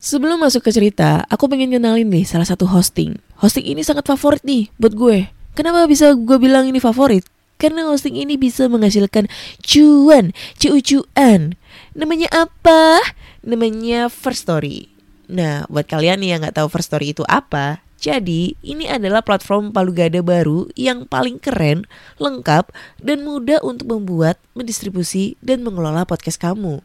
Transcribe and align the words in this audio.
Sebelum 0.00 0.40
masuk 0.40 0.64
ke 0.64 0.72
cerita, 0.72 1.28
aku 1.28 1.44
pengen 1.44 1.76
kenalin 1.76 2.08
nih 2.08 2.24
salah 2.24 2.48
satu 2.48 2.64
hosting. 2.64 3.20
Hosting 3.36 3.68
ini 3.68 3.84
sangat 3.84 4.08
favorit 4.08 4.40
nih 4.48 4.72
buat 4.80 4.96
gue. 4.96 5.28
Kenapa 5.52 5.84
bisa 5.84 6.16
gue 6.16 6.40
bilang 6.40 6.64
ini 6.64 6.80
favorit? 6.80 7.28
Karena 7.60 7.84
hosting 7.84 8.16
ini 8.16 8.40
bisa 8.40 8.64
menghasilkan 8.64 9.28
cuan, 9.60 10.32
cuan. 10.56 11.52
Namanya 11.92 12.32
apa? 12.32 12.96
Namanya 13.44 14.08
First 14.08 14.48
Story. 14.48 14.88
Nah, 15.28 15.68
buat 15.68 15.84
kalian 15.84 16.24
yang 16.24 16.40
nggak 16.40 16.56
tahu 16.56 16.72
First 16.72 16.96
Story 16.96 17.12
itu 17.12 17.20
apa, 17.28 17.84
jadi 18.00 18.56
ini 18.64 18.88
adalah 18.88 19.20
platform 19.20 19.68
palu 19.68 19.92
gada 19.92 20.24
baru 20.24 20.64
yang 20.80 21.04
paling 21.04 21.36
keren, 21.36 21.84
lengkap, 22.16 22.72
dan 23.04 23.20
mudah 23.20 23.60
untuk 23.60 23.92
membuat, 23.92 24.40
mendistribusi, 24.56 25.36
dan 25.44 25.60
mengelola 25.60 26.08
podcast 26.08 26.40
kamu. 26.40 26.80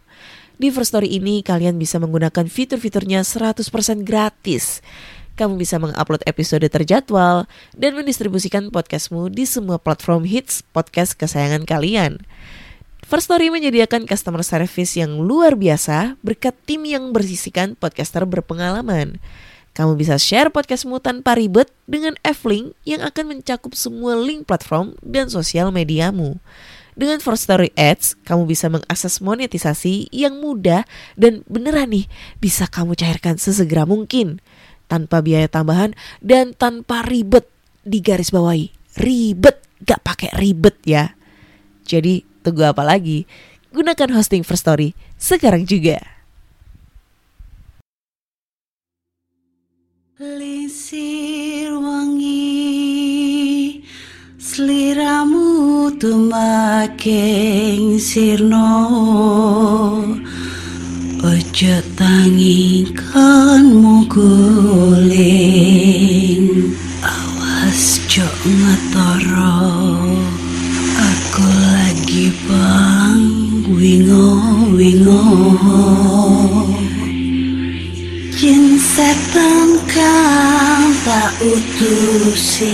Di 0.56 0.72
First 0.72 0.96
Story 0.96 1.20
ini 1.20 1.44
kalian 1.44 1.76
bisa 1.76 2.00
menggunakan 2.00 2.48
fitur-fiturnya 2.48 3.28
100% 3.28 3.68
gratis. 4.08 4.80
Kamu 5.36 5.60
bisa 5.60 5.76
mengupload 5.84 6.24
episode 6.24 6.64
terjadwal 6.64 7.44
dan 7.76 7.92
mendistribusikan 7.92 8.72
podcastmu 8.72 9.28
di 9.28 9.44
semua 9.44 9.76
platform 9.76 10.24
hits 10.24 10.64
podcast 10.72 11.20
kesayangan 11.20 11.68
kalian. 11.68 12.24
First 13.04 13.28
Story 13.28 13.52
menyediakan 13.52 14.08
customer 14.08 14.48
service 14.48 14.96
yang 14.96 15.20
luar 15.20 15.60
biasa 15.60 16.16
berkat 16.24 16.56
tim 16.64 16.88
yang 16.88 17.12
bersisikan 17.12 17.76
podcaster 17.76 18.24
berpengalaman. 18.24 19.20
Kamu 19.76 20.00
bisa 20.00 20.16
share 20.16 20.48
podcastmu 20.56 21.04
tanpa 21.04 21.36
ribet 21.36 21.68
dengan 21.84 22.16
F-Link 22.24 22.72
yang 22.88 23.04
akan 23.04 23.36
mencakup 23.36 23.76
semua 23.76 24.16
link 24.16 24.48
platform 24.48 24.96
dan 25.04 25.28
sosial 25.28 25.68
mediamu. 25.68 26.40
Dengan 26.96 27.20
First 27.20 27.52
Story 27.52 27.76
Ads, 27.76 28.24
kamu 28.24 28.48
bisa 28.48 28.72
mengakses 28.72 29.20
monetisasi 29.20 30.08
yang 30.16 30.40
mudah 30.40 30.88
dan 31.20 31.44
beneran 31.44 31.92
nih 31.92 32.08
bisa 32.40 32.72
kamu 32.72 32.96
cairkan 32.96 33.36
sesegera 33.36 33.84
mungkin 33.84 34.40
tanpa 34.88 35.20
biaya 35.20 35.52
tambahan 35.52 35.92
dan 36.24 36.56
tanpa 36.56 37.04
ribet 37.04 37.52
di 37.84 38.00
garis 38.00 38.32
bawahi. 38.32 38.72
Ribet, 38.96 39.60
gak 39.84 40.08
pakai 40.08 40.40
ribet 40.40 40.80
ya. 40.88 41.12
Jadi 41.84 42.24
tunggu 42.40 42.64
apa 42.64 42.88
lagi? 42.88 43.28
Gunakan 43.76 44.16
hosting 44.16 44.48
First 44.48 44.64
Story 44.64 44.96
sekarang 45.20 45.68
juga. 45.68 46.00
Lisir 50.16 51.76
wangi 51.76 52.64
Seliramu 54.40 55.35
tumaking 55.94 57.84
sirno 58.02 58.90
Ojo 61.22 61.76
tangikanmu 61.98 63.16
guling 64.10 65.30
Awas 67.06 68.02
jok 68.10 68.34
ngetoro 68.46 69.62
Aku 70.96 71.46
lagi 71.46 72.34
bang 72.50 73.22
wingo 73.70 74.38
wingo 74.74 75.22
Jin 78.34 78.78
setan 78.82 79.82
kang 79.90 80.94
tak 81.06 81.34
utusi 81.42 82.74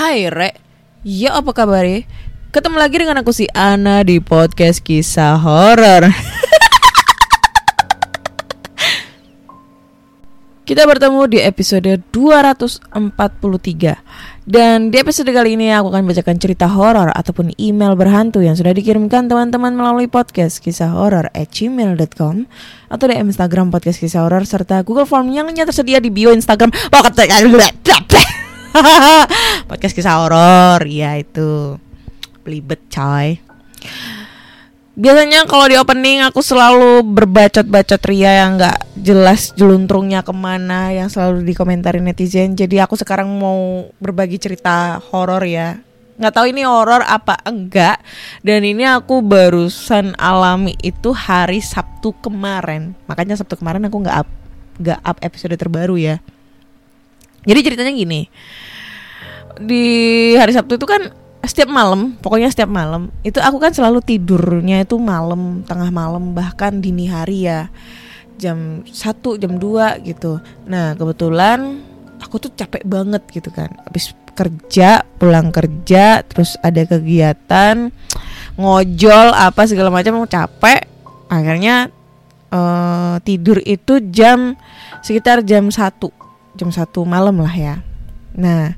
Hai 0.00 0.32
Re, 0.32 0.56
ya 1.04 1.36
apa 1.36 1.52
kabar 1.52 1.84
Ketemu 2.48 2.76
lagi 2.80 3.04
dengan 3.04 3.20
aku 3.20 3.36
si 3.36 3.44
Ana 3.52 4.00
di 4.00 4.16
podcast 4.16 4.80
kisah 4.80 5.36
horor. 5.36 6.08
Kita 10.64 10.88
bertemu 10.88 11.28
di 11.28 11.44
episode 11.44 12.00
243 12.16 14.48
Dan 14.48 14.88
di 14.88 14.96
episode 14.96 15.28
kali 15.36 15.60
ini 15.60 15.68
aku 15.68 15.92
akan 15.92 16.08
bacakan 16.08 16.36
cerita 16.40 16.64
horor 16.64 17.12
ataupun 17.12 17.52
email 17.60 17.92
berhantu 17.92 18.40
yang 18.40 18.56
sudah 18.56 18.72
dikirimkan 18.72 19.28
teman-teman 19.28 19.76
melalui 19.76 20.08
podcast 20.08 20.64
kisah 20.64 20.96
horor 20.96 21.28
at 21.36 21.52
gmail.com 21.52 22.48
Atau 22.88 23.04
di 23.04 23.20
Instagram 23.20 23.68
podcast 23.68 24.00
kisah 24.00 24.24
horor 24.24 24.48
serta 24.48 24.80
Google 24.80 25.04
Form 25.04 25.28
yang 25.28 25.52
tersedia 25.68 26.00
di 26.00 26.08
bio 26.08 26.32
Instagram 26.32 26.72
Podcast 29.70 29.94
kisah 29.94 30.18
horor, 30.18 30.82
ya 30.90 31.14
itu 31.14 31.78
Belibet 32.42 32.82
coy 32.90 33.38
Biasanya 34.98 35.46
kalau 35.46 35.70
di 35.70 35.78
opening 35.78 36.26
aku 36.26 36.42
selalu 36.42 37.06
berbacot-bacot 37.06 38.02
ria 38.10 38.42
yang 38.42 38.58
nggak 38.58 38.98
jelas 38.98 39.54
jeluntrungnya 39.54 40.26
ke 40.26 40.34
mana 40.34 40.90
yang 40.90 41.06
selalu 41.06 41.46
dikomentarin 41.46 42.02
netizen. 42.02 42.58
Jadi 42.58 42.82
aku 42.82 42.98
sekarang 42.98 43.30
mau 43.30 43.86
berbagi 44.02 44.42
cerita 44.42 44.98
horor 44.98 45.40
ya. 45.46 45.78
Nggak 46.18 46.34
tahu 46.34 46.46
ini 46.50 46.66
horor 46.66 47.06
apa 47.06 47.38
enggak. 47.46 48.02
Dan 48.42 48.66
ini 48.66 48.84
aku 48.84 49.22
barusan 49.22 50.18
alami 50.18 50.74
itu 50.82 51.14
hari 51.14 51.62
Sabtu 51.62 52.12
kemarin. 52.18 52.92
Makanya 53.06 53.38
Sabtu 53.38 53.56
kemarin 53.56 53.86
aku 53.86 54.02
nggak 54.02 54.16
up 54.26 54.28
nggak 54.82 55.00
up 55.00 55.16
episode 55.22 55.54
terbaru 55.54 55.96
ya. 55.96 56.18
Jadi 57.46 57.60
ceritanya 57.64 57.94
gini. 57.94 58.26
Di 59.60 59.84
hari 60.40 60.56
Sabtu 60.56 60.80
itu 60.80 60.88
kan 60.88 61.12
setiap 61.40 61.72
malam, 61.72 62.16
pokoknya 62.20 62.52
setiap 62.52 62.68
malam 62.68 63.08
itu 63.24 63.40
aku 63.40 63.56
kan 63.56 63.72
selalu 63.72 64.04
tidurnya 64.04 64.84
itu 64.84 65.00
malam, 65.00 65.64
tengah 65.64 65.88
malam 65.88 66.36
bahkan 66.36 66.80
dini 66.80 67.08
hari 67.08 67.48
ya. 67.48 67.68
Jam 68.40 68.80
1, 68.88 69.36
jam 69.36 69.52
2 69.60 70.00
gitu. 70.04 70.40
Nah, 70.64 70.96
kebetulan 70.96 71.84
aku 72.24 72.40
tuh 72.40 72.52
capek 72.56 72.84
banget 72.88 73.20
gitu 73.28 73.52
kan. 73.52 73.68
Habis 73.84 74.16
kerja, 74.32 75.04
pulang 75.20 75.52
kerja, 75.52 76.24
terus 76.24 76.56
ada 76.64 76.80
kegiatan 76.88 77.92
ngojol 78.56 79.28
apa 79.36 79.68
segala 79.68 79.92
macam 79.92 80.24
capek. 80.24 80.88
Akhirnya 81.28 81.92
uh, 82.48 83.20
tidur 83.24 83.60
itu 83.64 84.00
jam 84.08 84.56
sekitar 85.04 85.44
jam 85.44 85.68
1. 85.68 85.76
Jam 86.56 86.68
1 86.68 86.84
malam 87.04 87.36
lah 87.40 87.54
ya. 87.54 87.74
Nah, 88.36 88.76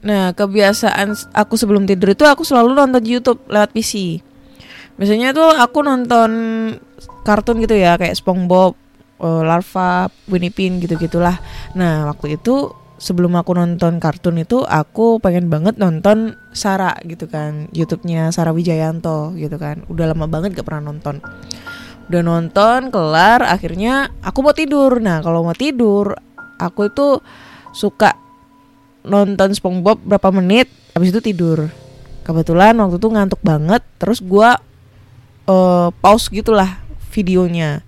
Nah, 0.00 0.32
kebiasaan 0.32 1.12
aku 1.36 1.60
sebelum 1.60 1.84
tidur 1.84 2.16
itu 2.16 2.24
aku 2.24 2.40
selalu 2.40 2.72
nonton 2.72 3.04
YouTube 3.04 3.44
lewat 3.52 3.76
PC. 3.76 4.24
Biasanya 4.96 5.36
tuh 5.36 5.52
aku 5.56 5.84
nonton 5.84 6.30
kartun 7.24 7.60
gitu 7.60 7.76
ya, 7.76 8.00
kayak 8.00 8.16
SpongeBob, 8.16 8.76
uh, 9.20 9.42
Larva, 9.44 10.08
Winnie 10.28 10.52
Pin 10.52 10.80
gitu-gitulah. 10.80 11.36
Nah, 11.76 12.08
waktu 12.08 12.40
itu 12.40 12.72
sebelum 13.00 13.32
aku 13.36 13.56
nonton 13.56 13.96
kartun 13.96 14.40
itu 14.40 14.60
aku 14.64 15.20
pengen 15.24 15.48
banget 15.48 15.80
nonton 15.80 16.36
Sarah 16.52 16.96
gitu 17.04 17.28
kan, 17.28 17.68
YouTube-nya 17.72 18.32
Sarah 18.32 18.56
Wijayanto 18.56 19.36
gitu 19.36 19.56
kan. 19.56 19.84
Udah 19.88 20.12
lama 20.12 20.28
banget 20.28 20.56
gak 20.56 20.68
pernah 20.68 20.92
nonton. 20.92 21.20
Udah 22.08 22.22
nonton, 22.24 22.88
kelar, 22.88 23.44
akhirnya 23.44 24.12
aku 24.24 24.44
mau 24.44 24.56
tidur. 24.56 24.98
Nah, 24.98 25.20
kalau 25.24 25.44
mau 25.46 25.56
tidur, 25.56 26.16
aku 26.58 26.90
itu 26.90 27.22
suka 27.70 28.29
nonton 29.04 29.56
SpongeBob 29.56 30.02
berapa 30.04 30.28
menit 30.34 30.68
habis 30.92 31.14
itu 31.14 31.20
tidur 31.20 31.70
kebetulan 32.24 32.76
waktu 32.76 33.00
itu 33.00 33.08
ngantuk 33.08 33.40
banget 33.40 33.82
terus 33.96 34.20
gue 34.20 34.50
uh, 35.48 35.88
pause 36.00 36.28
gitulah 36.28 36.80
videonya 37.10 37.82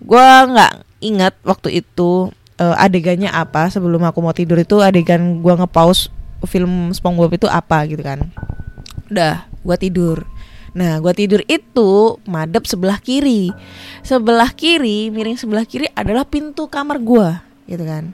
gue 0.00 0.26
nggak 0.52 0.72
ingat 1.02 1.34
waktu 1.42 1.80
itu 1.80 2.30
uh, 2.60 2.76
adegannya 2.76 3.32
apa 3.32 3.72
sebelum 3.72 4.04
aku 4.04 4.18
mau 4.20 4.36
tidur 4.36 4.60
itu 4.60 4.80
adegan 4.84 5.40
gue 5.40 5.54
ngepause 5.56 6.12
film 6.44 6.92
SpongeBob 6.92 7.32
itu 7.32 7.48
apa 7.48 7.88
gitu 7.88 8.04
kan 8.04 8.28
udah 9.08 9.48
gue 9.64 9.76
tidur 9.80 10.24
Nah, 10.76 11.00
gue 11.00 11.08
tidur 11.16 11.40
itu 11.48 12.20
madep 12.28 12.68
sebelah 12.68 13.00
kiri. 13.00 13.48
Sebelah 14.04 14.52
kiri, 14.52 15.08
miring 15.08 15.40
sebelah 15.40 15.64
kiri 15.64 15.88
adalah 15.96 16.28
pintu 16.28 16.68
kamar 16.68 17.00
gue, 17.00 17.28
gitu 17.64 17.80
kan. 17.80 18.12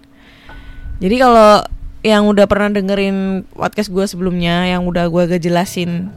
Jadi 1.03 1.19
kalau 1.19 1.67
yang 2.03 2.27
udah 2.27 2.47
pernah 2.51 2.71
dengerin 2.75 3.47
podcast 3.55 3.91
gue 3.91 4.05
sebelumnya 4.07 4.67
yang 4.67 4.87
udah 4.87 5.07
gue 5.07 5.39
jelasin 5.39 6.11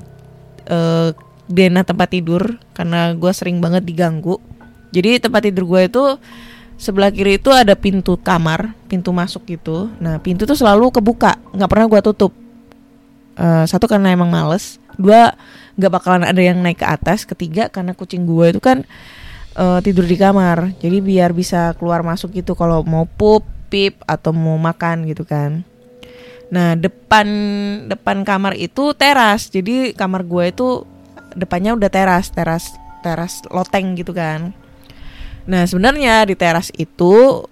uh, 0.69 1.13
dena 1.45 1.85
tempat 1.85 2.09
tidur 2.09 2.57
karena 2.73 3.13
gue 3.13 3.31
sering 3.31 3.61
banget 3.61 3.85
diganggu 3.85 4.41
jadi 4.89 5.21
tempat 5.21 5.45
tidur 5.45 5.69
gue 5.69 5.81
itu 5.85 6.03
sebelah 6.75 7.13
kiri 7.13 7.37
itu 7.37 7.53
ada 7.53 7.77
pintu 7.77 8.17
kamar 8.17 8.73
pintu 8.89 9.13
masuk 9.13 9.45
gitu 9.45 9.93
nah 10.01 10.17
pintu 10.17 10.49
tuh 10.49 10.57
selalu 10.57 10.89
kebuka 10.89 11.37
nggak 11.53 11.69
pernah 11.69 11.85
gue 11.85 12.01
tutup 12.01 12.33
uh, 13.37 13.63
satu 13.69 13.85
karena 13.85 14.09
emang 14.09 14.33
males 14.33 14.81
dua 14.97 15.37
nggak 15.75 15.91
bakalan 15.91 16.23
ada 16.23 16.39
yang 16.39 16.59
naik 16.63 16.81
ke 16.81 16.87
atas 16.87 17.27
ketiga 17.27 17.67
karena 17.67 17.91
kucing 17.91 18.23
gue 18.23 18.55
itu 18.55 18.61
kan 18.63 18.87
eh, 19.55 19.79
tidur 19.83 20.07
di 20.07 20.15
kamar. 20.15 20.71
Jadi 20.79 21.03
biar 21.03 21.35
bisa 21.35 21.75
keluar 21.75 21.99
masuk 21.99 22.31
gitu 22.31 22.55
kalau 22.55 22.83
mau 22.87 23.03
pup, 23.03 23.43
pip 23.67 23.99
atau 24.07 24.31
mau 24.31 24.55
makan 24.55 25.03
gitu 25.07 25.27
kan. 25.27 25.67
Nah 26.53 26.77
depan 26.77 27.27
depan 27.89 28.21
kamar 28.21 28.53
itu 28.57 28.93
teras. 28.93 29.49
Jadi 29.49 29.93
kamar 29.97 30.25
gue 30.25 30.51
itu 30.51 30.67
depannya 31.35 31.73
udah 31.75 31.89
teras, 31.89 32.29
teras 32.31 32.73
teras 33.01 33.41
loteng 33.49 33.97
gitu 33.97 34.13
kan. 34.13 34.53
Nah 35.45 35.65
sebenarnya 35.65 36.25
di 36.25 36.35
teras 36.37 36.69
itu 36.77 37.45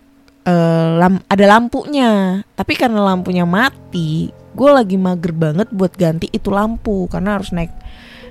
eh, 0.45 0.90
lam- 0.98 1.25
ada 1.30 1.45
lampunya. 1.45 2.42
Tapi 2.54 2.74
karena 2.78 3.01
lampunya 3.01 3.45
mati, 3.45 4.30
gue 4.31 4.69
lagi 4.69 4.98
mager 4.98 5.34
banget 5.34 5.68
buat 5.74 5.94
ganti 5.94 6.30
itu 6.30 6.50
lampu 6.54 7.10
karena 7.10 7.38
harus 7.38 7.54
naik 7.54 7.74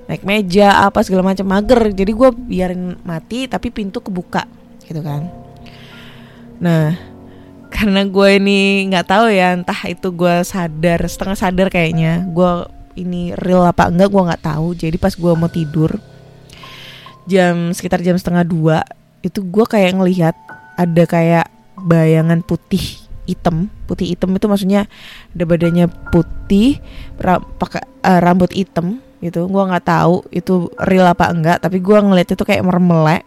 naik 0.03 0.27
meja 0.27 0.87
apa 0.87 1.03
segala 1.07 1.35
macam 1.35 1.47
mager. 1.47 1.91
Jadi 1.95 2.11
gue 2.11 2.29
biarin 2.35 2.99
mati 3.07 3.47
tapi 3.47 3.71
pintu 3.71 4.03
kebuka 4.03 4.47
gitu 4.87 4.99
kan. 5.03 5.31
Nah 6.63 7.12
karena 7.73 8.05
gue 8.05 8.29
ini 8.37 8.87
nggak 8.93 9.07
tahu 9.09 9.27
ya 9.33 9.57
entah 9.57 9.81
itu 9.89 10.13
gue 10.13 10.45
sadar 10.45 11.01
setengah 11.09 11.37
sadar 11.41 11.69
kayaknya. 11.73 12.29
Gue 12.29 12.69
ini 12.95 13.33
real 13.41 13.65
apa 13.65 13.89
enggak 13.89 14.13
gue 14.13 14.23
nggak 14.29 14.45
tahu. 14.45 14.77
Jadi 14.77 14.97
pas 15.01 15.17
gue 15.17 15.33
mau 15.33 15.49
tidur 15.49 15.97
jam 17.25 17.73
sekitar 17.73 18.05
jam 18.05 18.19
setengah 18.19 18.45
dua 18.45 18.79
itu 19.23 19.41
gue 19.41 19.65
kayak 19.65 19.95
ngelihat 19.97 20.35
ada 20.77 21.05
kayak 21.09 21.47
bayangan 21.81 22.45
putih 22.45 23.01
hitam. 23.25 23.73
Putih 23.89 24.13
hitam 24.13 24.37
itu 24.37 24.47
maksudnya 24.47 24.85
ada 25.33 25.45
badannya 25.49 25.89
putih 26.13 26.77
ra- 27.17 27.43
pakai 27.43 27.83
eh, 28.05 28.21
rambut 28.21 28.53
hitam 28.53 29.01
gitu. 29.25 29.49
Gue 29.49 29.63
nggak 29.65 29.89
tahu 29.89 30.29
itu 30.29 30.69
real 30.77 31.09
apa 31.09 31.33
enggak 31.33 31.65
tapi 31.65 31.81
gue 31.81 31.99
ngeliat 31.99 32.29
itu 32.29 32.45
kayak 32.45 32.63
mermelek. 32.69 33.25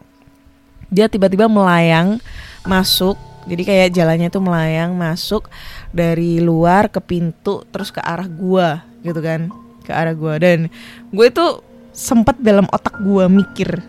Dia 0.93 1.09
tiba-tiba 1.09 1.49
melayang 1.49 2.21
masuk 2.61 3.17
jadi 3.45 3.61
kayak 3.61 3.93
jalannya 3.93 4.27
itu 4.33 4.41
melayang 4.41 4.97
masuk 4.97 5.53
dari 5.93 6.41
luar 6.41 6.89
ke 6.89 6.97
pintu 6.97 7.61
terus 7.69 7.93
ke 7.93 8.01
arah 8.01 8.25
gua 8.25 8.81
gitu 9.05 9.21
kan. 9.21 9.53
Ke 9.85 9.93
arah 9.93 10.17
gua. 10.17 10.41
Dan 10.41 10.73
gue 11.13 11.25
itu 11.29 11.61
sempet 11.93 12.41
dalam 12.41 12.65
otak 12.73 12.97
gua 13.05 13.29
mikir 13.29 13.79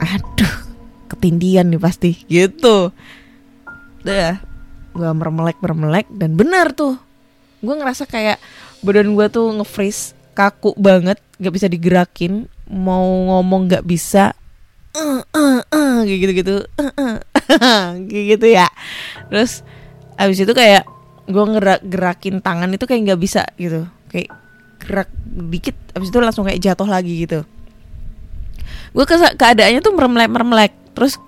aduh 0.00 0.54
ketindian 1.12 1.68
nih 1.68 1.80
pasti. 1.80 2.10
Gitu. 2.24 2.88
Udah 4.00 4.40
gua 4.96 5.10
mermelek 5.12 5.60
mermelek 5.60 6.08
dan 6.08 6.32
benar 6.40 6.72
tuh. 6.72 6.96
Gue 7.60 7.76
ngerasa 7.76 8.08
kayak 8.08 8.40
badan 8.80 9.12
gua 9.12 9.28
tuh 9.28 9.52
nge-freeze 9.60 10.16
kaku 10.34 10.74
banget 10.74 11.20
nggak 11.38 11.54
bisa 11.54 11.66
digerakin 11.70 12.50
mau 12.66 13.06
ngomong 13.06 13.70
nggak 13.70 13.86
bisa 13.86 14.34
eh 14.94 15.22
eh 15.34 15.58
eh 15.62 15.94
kayak 16.06 16.18
gitu 16.22 16.32
gitu 16.42 16.56
kayak 16.74 17.22
gitu 18.10 18.46
ya. 18.46 18.68
Terus 19.28 19.66
abis 20.14 20.44
itu 20.44 20.52
kayak 20.54 20.86
gue 21.24 21.44
ngerak 21.44 21.80
gerakin 21.88 22.38
tangan 22.44 22.70
itu 22.70 22.84
kayak 22.84 23.12
nggak 23.12 23.20
bisa 23.20 23.42
gitu. 23.56 23.88
Kayak 24.12 24.34
gerak 24.80 25.08
dikit 25.24 25.76
abis 25.96 26.08
itu 26.12 26.18
langsung 26.20 26.44
kayak 26.46 26.60
jatuh 26.60 26.88
lagi 26.88 27.24
gitu. 27.24 27.42
Gue 28.94 29.04
ke 29.04 29.16
keadaannya 29.16 29.80
tuh 29.82 29.92
meremlek 29.96 30.30
meremlek 30.30 30.72
terus 30.94 31.18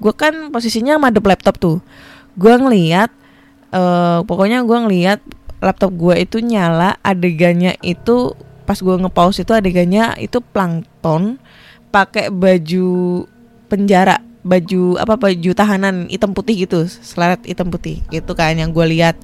gue 0.00 0.14
kan 0.16 0.50
posisinya 0.50 0.96
madep 0.96 1.24
laptop 1.24 1.60
tuh. 1.60 1.78
Gue 2.34 2.54
ngeliat 2.56 3.10
eh 3.74 4.20
pokoknya 4.22 4.62
gue 4.62 4.78
ngeliat 4.86 5.20
laptop 5.64 5.96
gue 5.96 6.14
itu 6.22 6.38
nyala 6.44 7.00
adegannya 7.00 7.74
itu 7.80 8.36
pas 8.64 8.80
gue 8.80 8.96
ngepause 8.96 9.44
itu 9.44 9.52
adegannya 9.52 10.16
itu 10.20 10.40
plankton 10.40 11.36
pakai 11.92 12.32
baju 12.32 13.24
penjara 13.68 14.23
baju 14.44 15.00
apa 15.00 15.16
baju 15.16 15.50
tahanan 15.56 16.06
hitam 16.12 16.36
putih 16.36 16.68
gitu 16.68 16.84
seleret 16.84 17.40
hitam 17.48 17.72
putih 17.72 18.04
gitu 18.12 18.36
kan 18.36 18.52
yang 18.54 18.70
gue 18.70 18.84
lihat. 18.84 19.16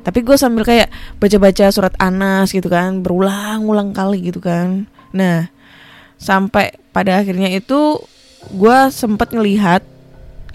Tapi 0.00 0.24
gue 0.24 0.40
sambil 0.40 0.64
kayak 0.64 0.88
baca-baca 1.20 1.68
surat 1.68 1.92
Anas 2.00 2.56
gitu 2.56 2.72
kan 2.72 3.04
berulang-ulang 3.04 3.92
kali 3.92 4.32
gitu 4.32 4.40
kan. 4.40 4.88
Nah 5.12 5.52
sampai 6.16 6.80
pada 6.90 7.20
akhirnya 7.20 7.52
itu 7.52 8.00
gue 8.48 8.78
sempet 8.88 9.36
ngelihat 9.36 9.84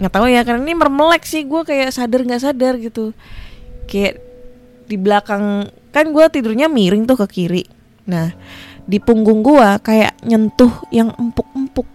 nggak 0.02 0.10
tahu 0.10 0.26
ya 0.26 0.42
karena 0.42 0.66
ini 0.66 0.74
mermelek 0.74 1.22
sih 1.22 1.46
gue 1.46 1.62
kayak 1.62 1.94
sadar 1.94 2.26
nggak 2.26 2.42
sadar 2.42 2.74
gitu. 2.82 3.14
Kayak 3.86 4.18
di 4.90 4.98
belakang 4.98 5.70
kan 5.94 6.10
gue 6.10 6.24
tidurnya 6.34 6.66
miring 6.66 7.06
tuh 7.06 7.22
ke 7.22 7.26
kiri. 7.30 7.64
Nah 8.10 8.34
di 8.84 8.98
punggung 8.98 9.46
gue 9.46 9.68
kayak 9.86 10.18
nyentuh 10.26 10.82
yang 10.90 11.14
empuk-empuk 11.14 11.93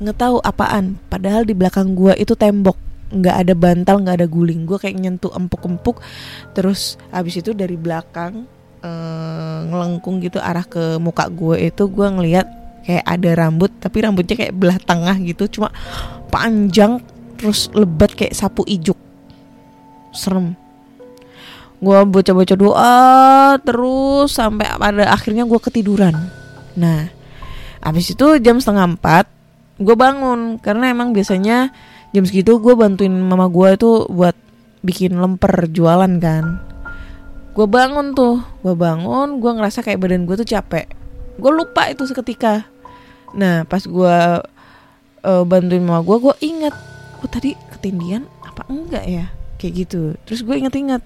nggak 0.00 0.16
tahu 0.16 0.36
apaan. 0.44 1.00
Padahal 1.08 1.48
di 1.48 1.56
belakang 1.56 1.96
gua 1.96 2.12
itu 2.16 2.36
tembok. 2.36 2.76
Nggak 3.12 3.36
ada 3.46 3.54
bantal 3.56 3.96
nggak 4.02 4.16
ada 4.22 4.26
guling. 4.28 4.68
Gua 4.68 4.76
kayak 4.76 4.96
nyentuh 5.00 5.32
empuk-empuk. 5.32 6.02
Terus 6.52 7.00
abis 7.08 7.40
itu 7.40 7.56
dari 7.56 7.78
belakang 7.78 8.44
eh, 8.84 9.58
ngelengkung 9.66 10.20
gitu 10.20 10.36
arah 10.42 10.64
ke 10.66 11.00
muka 11.00 11.26
gue 11.32 11.72
itu 11.72 11.88
gua 11.88 12.12
ngelihat 12.12 12.46
kayak 12.86 13.02
ada 13.02 13.30
rambut 13.34 13.70
tapi 13.82 14.04
rambutnya 14.04 14.36
kayak 14.36 14.54
belah 14.54 14.78
tengah 14.80 15.16
gitu. 15.24 15.48
Cuma 15.48 15.72
panjang 16.28 17.00
terus 17.40 17.72
lebat 17.72 18.12
kayak 18.12 18.36
sapu 18.36 18.62
ijuk. 18.68 18.98
Serem. 20.12 20.52
Gua 21.76 22.08
baca-baca 22.08 22.56
doa 22.56 22.96
terus 23.60 24.32
sampai 24.32 24.64
pada 24.76 25.12
akhirnya 25.12 25.44
gua 25.48 25.60
ketiduran. 25.60 26.16
Nah 26.76 27.08
abis 27.86 28.18
itu 28.18 28.26
jam 28.42 28.58
setengah 28.58 28.98
empat 28.98 29.35
gue 29.80 29.96
bangun. 29.96 30.58
Karena 30.60 30.92
emang 30.92 31.12
biasanya 31.12 31.72
jam 32.12 32.24
segitu 32.24 32.58
gue 32.60 32.74
bantuin 32.76 33.12
mama 33.12 33.48
gue 33.48 33.68
itu 33.76 34.08
buat 34.08 34.36
bikin 34.84 35.18
lemper 35.18 35.68
jualan 35.72 36.12
kan. 36.22 36.60
Gue 37.56 37.66
bangun 37.68 38.12
tuh 38.12 38.44
gue 38.60 38.74
bangun 38.76 39.40
gue 39.40 39.52
ngerasa 39.56 39.80
kayak 39.80 40.00
badan 40.00 40.28
gue 40.28 40.36
tuh 40.36 40.48
capek. 40.48 40.86
Gue 41.36 41.52
lupa 41.52 41.88
itu 41.88 42.04
seketika. 42.04 42.68
Nah 43.36 43.64
pas 43.64 43.80
gue 43.84 44.16
uh, 45.24 45.42
bantuin 45.44 45.82
mama 45.84 46.04
gue 46.04 46.16
gue 46.20 46.34
ingat 46.44 46.74
gue 47.20 47.28
tadi 47.28 47.50
ketindian 47.72 48.28
apa 48.44 48.64
enggak 48.68 49.04
ya? 49.04 49.26
Kayak 49.56 49.88
gitu. 49.88 50.02
Terus 50.28 50.44
gue 50.44 50.54
inget-inget 50.56 51.02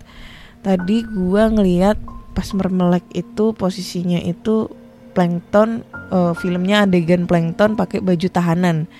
tadi 0.61 1.02
gue 1.06 1.43
ngeliat 1.50 1.96
pas 2.31 2.46
mermelek 2.55 3.05
itu 3.11 3.50
posisinya 3.56 4.20
itu 4.23 4.70
plankton 5.12 5.82
uh, 6.10 6.32
filmnya 6.34 6.86
adegan 6.86 7.24
plankton 7.26 7.74
pakai 7.74 8.02
baju 8.02 8.28
tahanan. 8.30 8.90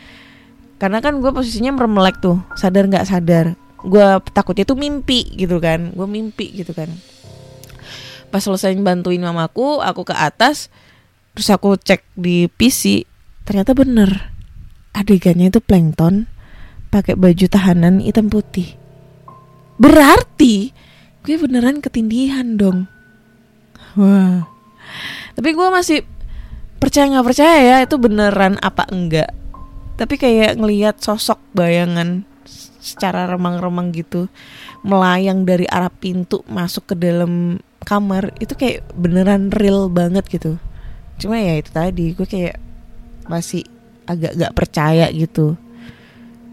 Karena 0.81 1.05
kan 1.05 1.21
gue 1.21 1.29
posisinya 1.29 1.77
mermelek 1.77 2.23
tuh 2.25 2.41
sadar 2.57 2.89
nggak 2.89 3.07
sadar. 3.07 3.53
Gue 3.81 4.05
takutnya 4.33 4.65
tuh 4.65 4.77
mimpi 4.77 5.25
gitu 5.37 5.61
kan 5.61 5.93
gue 5.93 6.07
mimpi 6.09 6.53
gitu 6.53 6.73
kan. 6.73 6.89
Pas 8.31 8.41
selesai 8.41 8.73
bantuin 8.79 9.21
mamaku 9.21 9.83
aku 9.83 10.07
ke 10.07 10.15
atas 10.15 10.71
terus 11.35 11.51
aku 11.51 11.77
cek 11.77 12.03
di 12.17 12.49
PC 12.49 13.05
ternyata 13.45 13.77
bener. 13.77 14.33
Adegannya 14.97 15.53
itu 15.53 15.63
plankton 15.63 16.27
pakai 16.91 17.15
baju 17.15 17.47
tahanan 17.47 18.03
hitam 18.03 18.27
putih. 18.29 18.75
Berarti 19.81 20.75
gue 21.25 21.37
beneran 21.37 21.81
ketindihan 21.85 22.57
dong. 22.57 22.89
Wah 23.99 24.61
tapi 25.41 25.57
gue 25.57 25.69
masih 25.73 26.05
percaya 26.77 27.09
nggak 27.09 27.25
percaya 27.33 27.57
ya 27.65 27.77
itu 27.81 27.97
beneran 27.97 28.61
apa 28.61 28.85
enggak. 28.93 29.33
Tapi 29.97 30.21
kayak 30.21 30.61
ngelihat 30.61 31.01
sosok 31.01 31.41
bayangan 31.57 32.29
secara 32.77 33.25
remang-remang 33.25 33.89
gitu 33.97 34.29
melayang 34.85 35.49
dari 35.49 35.65
arah 35.65 35.89
pintu 35.89 36.45
masuk 36.45 36.93
ke 36.93 36.95
dalam 36.97 37.57
kamar 37.89 38.37
itu 38.37 38.53
kayak 38.53 38.85
beneran 38.93 39.49
real 39.49 39.89
banget 39.89 40.29
gitu. 40.29 40.61
Cuma 41.17 41.41
ya 41.41 41.57
itu 41.57 41.73
tadi 41.73 42.13
gue 42.13 42.29
kayak 42.29 42.61
masih 43.25 43.65
agak 44.05 44.37
gak 44.37 44.53
percaya 44.53 45.09
gitu. 45.09 45.57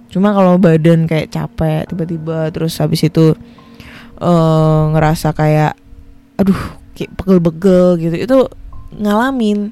Cuma 0.08 0.32
kalau 0.32 0.56
badan 0.56 1.12
kayak 1.12 1.36
capek 1.36 1.92
tiba-tiba 1.92 2.56
terus 2.56 2.80
habis 2.80 3.04
itu 3.04 3.36
eh 4.24 4.84
ngerasa 4.96 5.36
kayak 5.36 5.76
aduh 6.40 6.80
kayak 6.96 7.12
pegel-pegel 7.20 8.00
gitu. 8.00 8.16
Itu 8.16 8.38
ngalamin. 8.98 9.72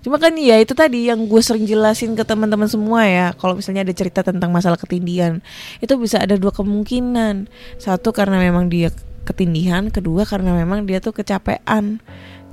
Cuma 0.00 0.16
kan 0.16 0.32
ya 0.32 0.56
itu 0.56 0.72
tadi 0.72 1.12
yang 1.12 1.28
gue 1.28 1.42
sering 1.44 1.68
jelasin 1.68 2.16
ke 2.16 2.24
teman-teman 2.24 2.64
semua 2.64 3.04
ya 3.04 3.36
kalau 3.36 3.60
misalnya 3.60 3.84
ada 3.84 3.92
cerita 3.92 4.24
tentang 4.24 4.48
masalah 4.48 4.80
ketindihan 4.80 5.44
itu 5.84 5.92
bisa 6.00 6.24
ada 6.24 6.40
dua 6.40 6.56
kemungkinan. 6.56 7.52
Satu 7.76 8.08
karena 8.16 8.40
memang 8.40 8.72
dia 8.72 8.88
ketindihan 9.28 9.92
kedua 9.92 10.24
karena 10.24 10.56
memang 10.56 10.88
dia 10.88 11.04
tuh 11.04 11.12
kecapean. 11.12 12.00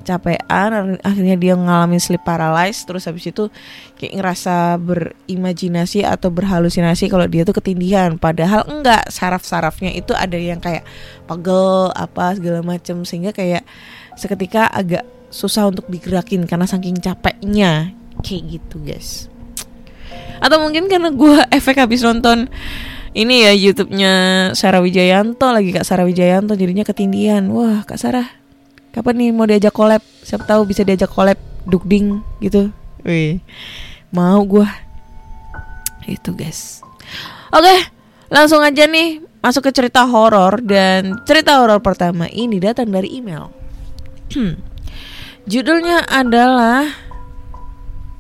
Capean 0.04 1.00
akhirnya 1.04 1.36
dia 1.36 1.56
ngalamin 1.56 2.00
sleep 2.00 2.24
paralysis 2.24 2.88
terus 2.88 3.08
habis 3.08 3.28
itu 3.28 3.52
kayak 4.00 4.16
ngerasa 4.16 4.80
berimajinasi 4.80 6.08
atau 6.08 6.32
berhalusinasi 6.32 7.08
kalau 7.08 7.32
dia 7.32 7.48
tuh 7.48 7.56
ketindihan. 7.56 8.20
Padahal 8.20 8.68
enggak 8.68 9.08
saraf-sarafnya 9.08 9.96
itu 9.96 10.12
ada 10.12 10.36
yang 10.36 10.60
kayak 10.60 10.84
pegel 11.28 11.96
apa 11.96 12.36
segala 12.36 12.60
macem 12.60 13.08
sehingga 13.08 13.32
kayak 13.32 13.64
seketika 14.20 14.68
agak 14.68 15.08
susah 15.30 15.70
untuk 15.70 15.86
digerakin 15.92 16.48
karena 16.48 16.66
saking 16.66 16.98
capeknya 17.00 17.92
kayak 18.24 18.58
gitu 18.58 18.82
guys 18.82 19.28
Atau 20.38 20.62
mungkin 20.62 20.86
karena 20.86 21.10
gue 21.10 21.38
efek 21.58 21.82
habis 21.82 22.06
nonton 22.06 22.48
ini 23.18 23.50
ya 23.50 23.52
YouTube-nya 23.58 24.14
Sarah 24.54 24.78
Wijayanto 24.78 25.50
lagi 25.50 25.74
Kak 25.74 25.82
Sarah 25.82 26.06
Wijayanto 26.06 26.54
jadinya 26.54 26.86
ketindian. 26.86 27.50
Wah, 27.50 27.82
Kak 27.82 27.98
Sarah, 27.98 28.30
kapan 28.94 29.18
nih 29.18 29.30
mau 29.34 29.50
diajak 29.50 29.74
collab? 29.74 30.06
Siapa 30.22 30.46
tahu 30.46 30.70
bisa 30.70 30.86
diajak 30.86 31.10
collab 31.10 31.42
dukding 31.66 32.22
gitu. 32.46 32.70
Wih. 33.02 33.42
Mau 34.14 34.46
gua. 34.46 34.70
Itu, 36.06 36.38
guys. 36.38 36.86
Oke, 37.50 37.90
langsung 38.30 38.62
aja 38.62 38.86
nih 38.86 39.18
masuk 39.42 39.66
ke 39.66 39.72
cerita 39.74 40.06
horor 40.06 40.62
dan 40.62 41.24
cerita 41.26 41.58
horor 41.58 41.82
pertama 41.82 42.30
ini 42.30 42.62
datang 42.62 42.94
dari 42.94 43.18
email. 43.18 43.50
Judulnya 45.48 46.04
adalah 46.04 46.92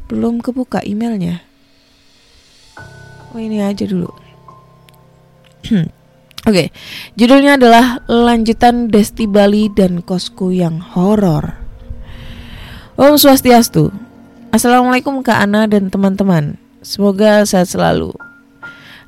belum 0.07 0.39
kebuka 0.39 0.79
emailnya. 0.79 1.43
Oh 3.35 3.39
ini 3.43 3.59
aja 3.59 3.83
dulu. 3.83 4.07
Oke, 6.47 6.71
judulnya 7.19 7.59
adalah 7.59 7.99
lanjutan 8.07 8.87
Desti 8.87 9.27
Bali 9.27 9.67
dan 9.67 9.99
kosku 10.07 10.55
yang 10.55 10.79
horor. 10.79 11.59
Om 12.95 13.19
Swastiastu. 13.19 13.91
Assalamualaikum 14.55 15.19
Kak 15.19 15.43
Ana 15.43 15.67
dan 15.67 15.91
teman-teman. 15.91 16.55
Semoga 16.79 17.43
sehat 17.43 17.67
selalu. 17.67 18.15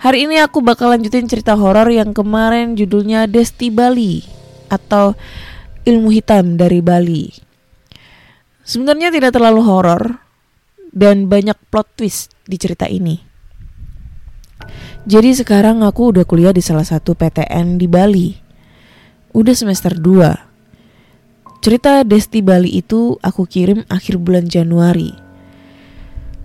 Hari 0.03 0.27
ini 0.27 0.43
aku 0.43 0.59
bakal 0.59 0.91
lanjutin 0.91 1.31
cerita 1.31 1.55
horor 1.55 1.88
yang 1.88 2.11
kemarin 2.11 2.75
judulnya 2.75 3.31
Desti 3.31 3.71
Bali 3.71 4.27
atau 4.67 5.15
Ilmu 5.88 6.11
Hitam 6.11 6.59
dari 6.59 6.83
Bali. 6.83 7.48
Sebenarnya 8.69 9.09
tidak 9.09 9.33
terlalu 9.33 9.65
horor 9.65 10.21
dan 10.93 11.25
banyak 11.25 11.57
plot 11.73 11.89
twist 11.97 12.38
di 12.45 12.53
cerita 12.61 12.85
ini. 12.85 13.17
Jadi 15.09 15.33
sekarang 15.33 15.81
aku 15.81 16.13
udah 16.13 16.21
kuliah 16.21 16.53
di 16.53 16.61
salah 16.61 16.85
satu 16.85 17.17
PTN 17.17 17.81
di 17.81 17.89
Bali. 17.89 18.29
Udah 19.33 19.57
semester 19.57 19.97
2. 19.97 21.65
Cerita 21.65 22.05
Desti 22.05 22.45
Bali 22.45 22.77
itu 22.77 23.17
aku 23.25 23.49
kirim 23.49 23.89
akhir 23.89 24.21
bulan 24.21 24.45
Januari. 24.45 25.17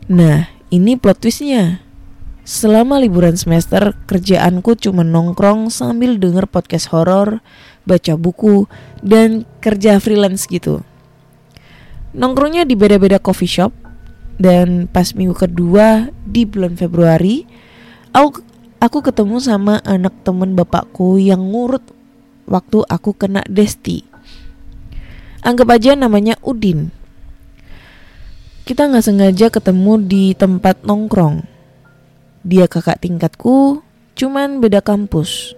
Nah, 0.09 0.49
ini 0.73 0.97
plot 0.97 1.28
twistnya. 1.28 1.85
Selama 2.49 3.04
liburan 3.04 3.37
semester, 3.37 3.93
kerjaanku 4.09 4.81
cuma 4.81 5.04
nongkrong 5.04 5.69
sambil 5.69 6.16
denger 6.16 6.49
podcast 6.49 6.88
horor, 6.88 7.45
baca 7.85 8.16
buku, 8.16 8.64
dan 9.04 9.45
kerja 9.61 10.00
freelance 10.00 10.49
gitu. 10.49 10.81
Nongkrongnya 12.14 12.62
di 12.62 12.78
beda-beda 12.78 13.18
coffee 13.18 13.50
shop, 13.50 13.75
dan 14.38 14.87
pas 14.90 15.14
minggu 15.14 15.35
kedua 15.35 16.11
di 16.23 16.47
bulan 16.47 16.78
Februari, 16.78 17.42
aku 18.14 18.42
aku 18.78 18.99
ketemu 19.02 19.42
sama 19.42 19.83
anak 19.83 20.14
temen 20.23 20.54
bapakku 20.54 21.18
yang 21.18 21.42
ngurut 21.42 21.83
waktu 22.47 22.87
aku 22.87 23.18
kena 23.18 23.42
Desti. 23.50 24.06
Anggap 25.44 25.75
aja 25.75 25.92
namanya 25.99 26.38
Udin. 26.40 26.88
Kita 28.64 28.88
nggak 28.88 29.04
sengaja 29.04 29.47
ketemu 29.52 29.92
di 30.00 30.25
tempat 30.33 30.87
nongkrong. 30.88 31.44
Dia 32.47 32.64
kakak 32.64 33.04
tingkatku, 33.04 33.85
cuman 34.16 34.62
beda 34.62 34.80
kampus. 34.80 35.52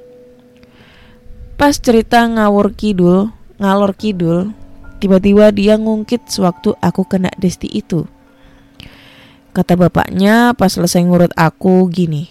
Pas 1.54 1.76
cerita 1.78 2.26
ngawur 2.26 2.74
kidul, 2.74 3.30
ngalor 3.62 3.94
kidul, 3.94 4.50
tiba-tiba 5.06 5.54
dia 5.54 5.78
ngungkit 5.78 6.26
sewaktu 6.26 6.74
aku 6.82 7.06
kena 7.06 7.30
Desti 7.38 7.70
itu. 7.70 8.10
Kata 9.54 9.78
bapaknya 9.78 10.50
pas 10.58 10.74
selesai 10.74 11.06
ngurut 11.06 11.30
aku 11.38 11.86
gini. 11.86 12.26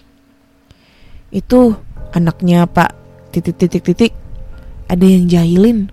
Itu 1.32 1.79
anaknya 2.12 2.67
Pak 2.67 2.91
titik-titik-titik. 3.32 4.12
Ada 4.91 5.08
yang 5.08 5.25
jahilin. 5.32 5.88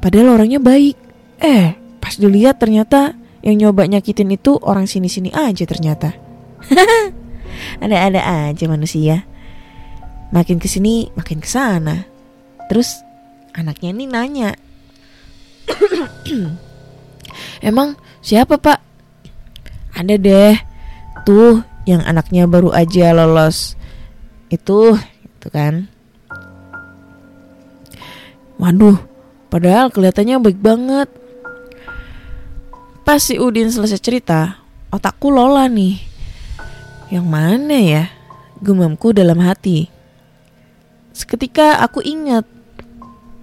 Padahal 0.00 0.40
orangnya 0.40 0.64
baik. 0.64 0.96
Eh, 1.44 1.76
pas 2.00 2.16
dilihat 2.16 2.56
ternyata 2.56 3.12
yang 3.44 3.60
nyoba 3.60 3.84
nyakitin 3.84 4.32
itu 4.32 4.56
orang 4.64 4.88
sini-sini 4.88 5.28
aja 5.28 5.68
ternyata. 5.68 6.16
Ada-ada 7.84 8.48
aja 8.48 8.64
manusia. 8.64 9.28
Makin 10.32 10.56
ke 10.56 10.72
sini 10.72 11.12
makin 11.12 11.44
ke 11.44 11.46
sana. 11.52 12.08
Terus 12.72 13.04
anaknya 13.52 13.92
ini 13.92 14.08
nanya. 14.08 14.56
Emang 17.68 17.96
siapa 18.20 18.60
pak? 18.60 18.78
Ada 19.94 20.14
deh. 20.18 20.56
Tuh 21.24 21.64
yang 21.88 22.04
anaknya 22.04 22.44
baru 22.44 22.74
aja 22.74 23.16
lolos. 23.16 23.78
Itu 24.52 24.96
itu 25.24 25.48
kan? 25.48 25.88
Waduh 28.60 28.96
padahal 29.48 29.92
kelihatannya 29.92 30.36
baik 30.40 30.60
banget. 30.60 31.08
Pas 33.04 33.20
si 33.20 33.36
Udin 33.36 33.68
selesai 33.68 34.00
cerita 34.00 34.64
otakku 34.88 35.28
lola 35.28 35.68
nih. 35.68 36.00
Yang 37.12 37.26
mana 37.28 37.76
ya? 37.76 38.04
Gumamku 38.64 39.12
dalam 39.12 39.44
hati. 39.44 39.92
Seketika 41.12 41.84
aku 41.84 42.00
ingat. 42.00 42.48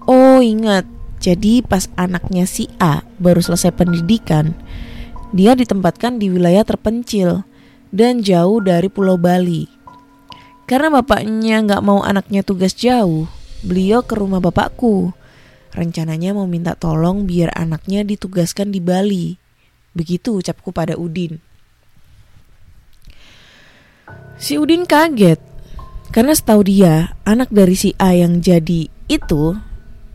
Oh 0.10 0.42
ingat 0.42 0.90
jadi 1.22 1.62
pas 1.62 1.86
anaknya 1.96 2.50
si 2.50 2.66
A 2.82 3.06
baru 3.22 3.40
selesai 3.40 3.72
pendidikan 3.78 4.58
dia 5.32 5.56
ditempatkan 5.56 6.20
di 6.20 6.28
wilayah 6.28 6.68
terpencil 6.68 7.48
dan 7.92 8.20
jauh 8.20 8.60
dari 8.60 8.92
Pulau 8.92 9.16
Bali. 9.16 9.68
Karena 10.68 10.92
bapaknya 11.00 11.64
nggak 11.64 11.84
mau 11.84 12.04
anaknya 12.04 12.44
tugas 12.44 12.76
jauh, 12.76 13.28
beliau 13.64 14.04
ke 14.04 14.16
rumah 14.16 14.44
bapakku. 14.44 15.16
Rencananya 15.72 16.36
mau 16.36 16.48
minta 16.48 16.76
tolong 16.76 17.24
biar 17.24 17.56
anaknya 17.56 18.04
ditugaskan 18.04 18.76
di 18.76 18.84
Bali. 18.84 19.40
Begitu 19.96 20.40
ucapku 20.40 20.76
pada 20.76 21.00
Udin. 21.00 21.40
Si 24.36 24.60
Udin 24.60 24.84
kaget 24.84 25.40
karena 26.12 26.36
setahu 26.36 26.68
dia 26.68 27.16
anak 27.24 27.48
dari 27.56 27.76
si 27.80 27.96
A 27.96 28.12
yang 28.12 28.44
jadi 28.44 28.92
itu 29.08 29.56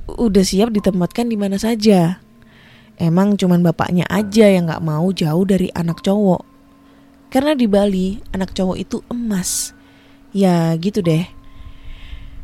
udah 0.09 0.45
siap 0.47 0.71
ditempatkan 0.71 1.27
di 1.27 1.37
mana 1.39 1.59
saja. 1.59 2.23
Emang 2.97 3.37
cuman 3.37 3.61
bapaknya 3.61 4.09
aja 4.09 4.49
yang 4.49 4.71
nggak 4.71 4.85
mau 4.87 5.13
jauh 5.13 5.45
dari 5.45 5.69
anak 5.77 6.01
cowok. 6.01 6.43
Karena 7.29 7.53
di 7.53 7.67
Bali 7.67 8.17
anak 8.33 8.55
cowok 8.57 8.77
itu 8.79 9.03
emas 9.11 9.77
Ya 10.37 10.77
gitu 10.77 11.01
deh. 11.01 11.25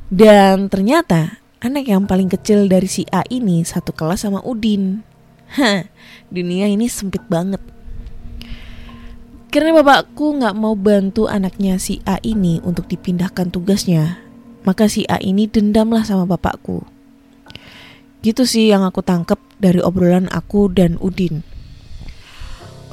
Dan 0.08 0.72
ternyata 0.72 1.40
anak 1.60 1.88
yang 1.88 2.08
paling 2.08 2.32
kecil 2.32 2.64
dari 2.64 2.88
si 2.88 3.04
A 3.12 3.20
ini 3.28 3.60
satu 3.68 3.92
kelas 3.92 4.24
sama 4.24 4.40
Udin. 4.40 5.04
Hah, 5.56 5.84
dunia 6.32 6.68
ini 6.72 6.88
sempit 6.88 7.20
banget. 7.28 7.60
Karena 9.52 9.76
bapakku 9.76 10.40
nggak 10.40 10.56
mau 10.56 10.72
bantu 10.72 11.28
anaknya 11.28 11.76
si 11.76 12.00
A 12.08 12.16
ini 12.24 12.64
untuk 12.64 12.88
dipindahkan 12.88 13.52
tugasnya, 13.52 14.16
maka 14.64 14.88
si 14.88 15.04
A 15.12 15.20
ini 15.20 15.44
dendamlah 15.44 16.08
sama 16.08 16.24
bapakku. 16.24 16.91
Gitu 18.22 18.46
sih 18.46 18.70
yang 18.70 18.86
aku 18.86 19.02
tangkep 19.02 19.38
dari 19.58 19.82
obrolan 19.82 20.30
aku 20.30 20.70
dan 20.70 20.94
Udin. 21.02 21.42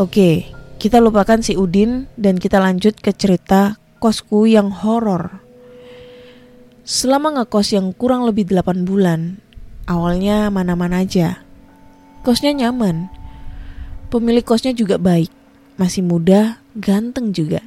Oke, 0.01 0.49
kita 0.81 0.97
lupakan 0.97 1.37
si 1.45 1.53
Udin 1.53 2.09
dan 2.17 2.41
kita 2.41 2.57
lanjut 2.57 2.97
ke 2.97 3.13
cerita 3.13 3.77
kosku 4.01 4.49
yang 4.49 4.73
horor. 4.73 5.45
Selama 6.81 7.37
ngekos 7.37 7.77
yang 7.77 7.93
kurang 7.93 8.25
lebih 8.25 8.49
8 8.49 8.89
bulan, 8.89 9.37
awalnya 9.85 10.49
mana-mana 10.49 11.05
aja. 11.05 11.45
Kosnya 12.25 12.49
nyaman. 12.49 13.13
Pemilik 14.09 14.41
kosnya 14.41 14.73
juga 14.73 14.97
baik, 14.97 15.29
masih 15.77 16.01
muda, 16.01 16.57
ganteng 16.73 17.29
juga. 17.29 17.61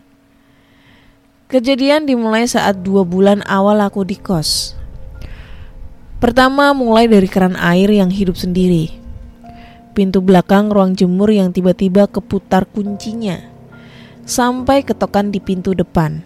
Kejadian 1.47 2.11
dimulai 2.11 2.51
saat 2.51 2.83
dua 2.83 3.07
bulan 3.07 3.47
awal 3.47 3.79
aku 3.85 4.03
di 4.03 4.19
kos. 4.19 4.75
Pertama 6.23 6.71
mulai 6.71 7.11
dari 7.11 7.27
keran 7.27 7.59
air 7.59 7.91
yang 7.91 8.07
hidup 8.07 8.39
sendiri. 8.39 8.95
Pintu 9.91 10.23
belakang 10.23 10.71
ruang 10.71 10.95
jemur 10.95 11.27
yang 11.35 11.51
tiba-tiba 11.51 12.07
keputar 12.07 12.63
kuncinya 12.71 13.43
sampai 14.23 14.87
ketokan 14.87 15.35
di 15.35 15.43
pintu 15.43 15.75
depan. 15.75 16.23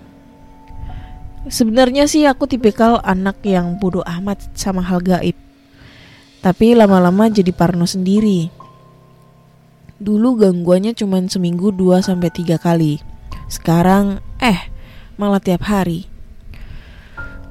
Sebenarnya 1.48 2.04
sih 2.04 2.28
aku 2.28 2.44
tipikal 2.44 3.00
anak 3.08 3.40
yang 3.48 3.80
bodoh 3.80 4.04
amat 4.04 4.52
sama 4.52 4.84
hal 4.84 5.00
gaib. 5.00 5.32
Tapi 6.44 6.76
lama-lama 6.76 7.32
jadi 7.32 7.56
parno 7.56 7.88
sendiri. 7.88 8.52
Dulu 9.96 10.44
gangguannya 10.44 10.92
cuma 10.92 11.24
seminggu 11.24 11.72
2 11.72 12.04
sampai 12.04 12.28
3 12.28 12.60
kali. 12.60 13.00
Sekarang 13.48 14.20
eh 14.44 14.68
malah 15.16 15.40
tiap 15.40 15.64
hari. 15.64 16.04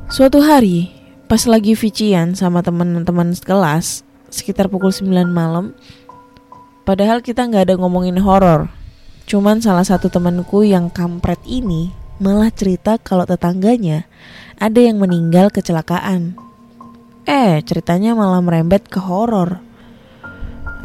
Suatu 0.06 0.46
hari, 0.46 0.95
pas 1.26 1.44
lagi 1.50 1.74
vician 1.74 2.34
sama 2.38 2.62
teman-teman 2.62 3.34
sekelas, 3.34 4.06
sekitar 4.30 4.70
pukul 4.70 4.94
9 4.94 5.30
malam, 5.30 5.74
padahal 6.86 7.22
kita 7.22 7.46
nggak 7.46 7.70
ada 7.72 7.76
ngomongin 7.78 8.22
horor, 8.22 8.70
Cuman 9.26 9.58
salah 9.58 9.82
satu 9.82 10.06
temanku 10.14 10.62
yang 10.62 10.94
kampret 10.94 11.42
ini 11.50 11.90
malah 12.22 12.54
cerita 12.54 13.02
kalau 13.02 13.26
tetangganya 13.26 14.06
ada 14.62 14.78
yang 14.78 15.02
meninggal 15.02 15.50
kecelakaan. 15.50 16.38
Eh, 17.26 17.58
ceritanya 17.66 18.14
malah 18.14 18.38
merembet 18.46 18.86
ke 18.86 19.02
horor. 19.02 19.66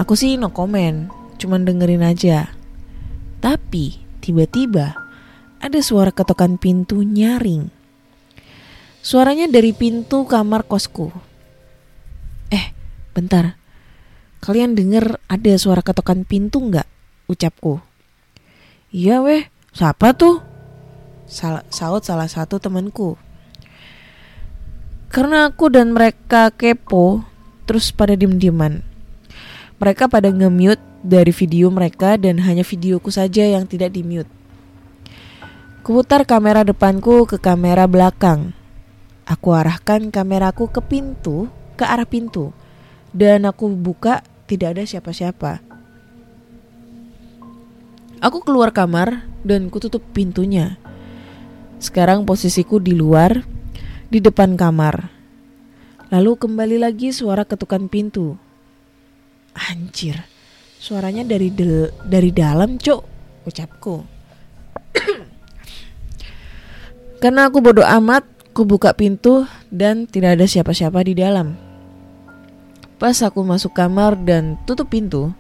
Aku 0.01 0.17
sih 0.17 0.41
no 0.41 0.57
comment, 0.57 1.13
cuman 1.37 1.69
dengerin 1.69 2.01
aja. 2.01 2.49
Tapi 3.45 4.01
tiba-tiba 4.25 4.97
ada 5.61 5.79
suara 5.85 6.09
ketokan 6.09 6.57
pintu 6.57 7.05
nyaring. 7.05 7.69
Suaranya 9.01 9.49
dari 9.49 9.73
pintu 9.73 10.29
kamar 10.29 10.69
kosku. 10.69 11.09
Eh, 12.53 12.77
bentar. 13.17 13.57
Kalian 14.45 14.77
denger 14.77 15.17
ada 15.25 15.53
suara 15.57 15.81
ketokan 15.81 16.29
pintu 16.29 16.61
nggak? 16.61 16.85
Ucapku. 17.25 17.81
Iya 18.93 19.25
weh, 19.25 19.49
siapa 19.73 20.13
tuh? 20.13 20.45
Sal 21.25 21.65
saut 21.73 22.05
salah 22.05 22.29
satu 22.29 22.61
temanku. 22.61 23.17
Karena 25.09 25.49
aku 25.49 25.73
dan 25.73 25.97
mereka 25.97 26.53
kepo, 26.53 27.25
terus 27.65 27.97
pada 27.97 28.13
diem-dieman. 28.13 28.85
Mereka 29.81 30.13
pada 30.13 30.29
nge-mute 30.29 30.83
dari 31.01 31.33
video 31.33 31.73
mereka 31.73 32.21
dan 32.21 32.37
hanya 32.45 32.63
videoku 32.69 33.09
saja 33.09 33.49
yang 33.49 33.65
tidak 33.65 33.97
di-mute. 33.97 34.29
Kuputar 35.81 36.29
kamera 36.29 36.69
depanku 36.69 37.25
ke 37.25 37.41
kamera 37.41 37.89
belakang. 37.89 38.60
Aku 39.31 39.55
arahkan 39.55 40.11
kameraku 40.11 40.67
ke 40.75 40.83
pintu, 40.83 41.47
ke 41.79 41.87
arah 41.87 42.03
pintu. 42.03 42.51
Dan 43.15 43.47
aku 43.47 43.71
buka, 43.71 44.27
tidak 44.51 44.75
ada 44.75 44.83
siapa-siapa. 44.83 45.63
Aku 48.19 48.43
keluar 48.43 48.75
kamar 48.75 49.31
dan 49.47 49.71
kututup 49.71 50.03
pintunya. 50.11 50.83
Sekarang 51.79 52.27
posisiku 52.27 52.83
di 52.83 52.91
luar, 52.91 53.47
di 54.11 54.19
depan 54.19 54.59
kamar. 54.59 55.15
Lalu 56.11 56.35
kembali 56.35 56.83
lagi 56.83 57.15
suara 57.15 57.47
ketukan 57.47 57.87
pintu. 57.87 58.35
Anjir, 59.55 60.27
suaranya 60.83 61.23
dari 61.23 61.55
del 61.55 61.95
dari 62.03 62.35
dalam, 62.35 62.83
Cok, 62.83 63.03
ucapku. 63.47 63.95
Karena 67.23 67.47
aku 67.47 67.63
bodoh 67.63 67.87
amat, 67.87 68.40
ku 68.51 68.67
buka 68.67 68.95
pintu 68.95 69.47
dan 69.71 70.07
tidak 70.07 70.39
ada 70.39 70.47
siapa-siapa 70.47 71.03
di 71.07 71.15
dalam. 71.19 71.55
Pas 73.01 73.17
aku 73.25 73.41
masuk 73.43 73.73
kamar 73.73 74.19
dan 74.21 74.61
tutup 74.69 74.93
pintu, 74.93 75.33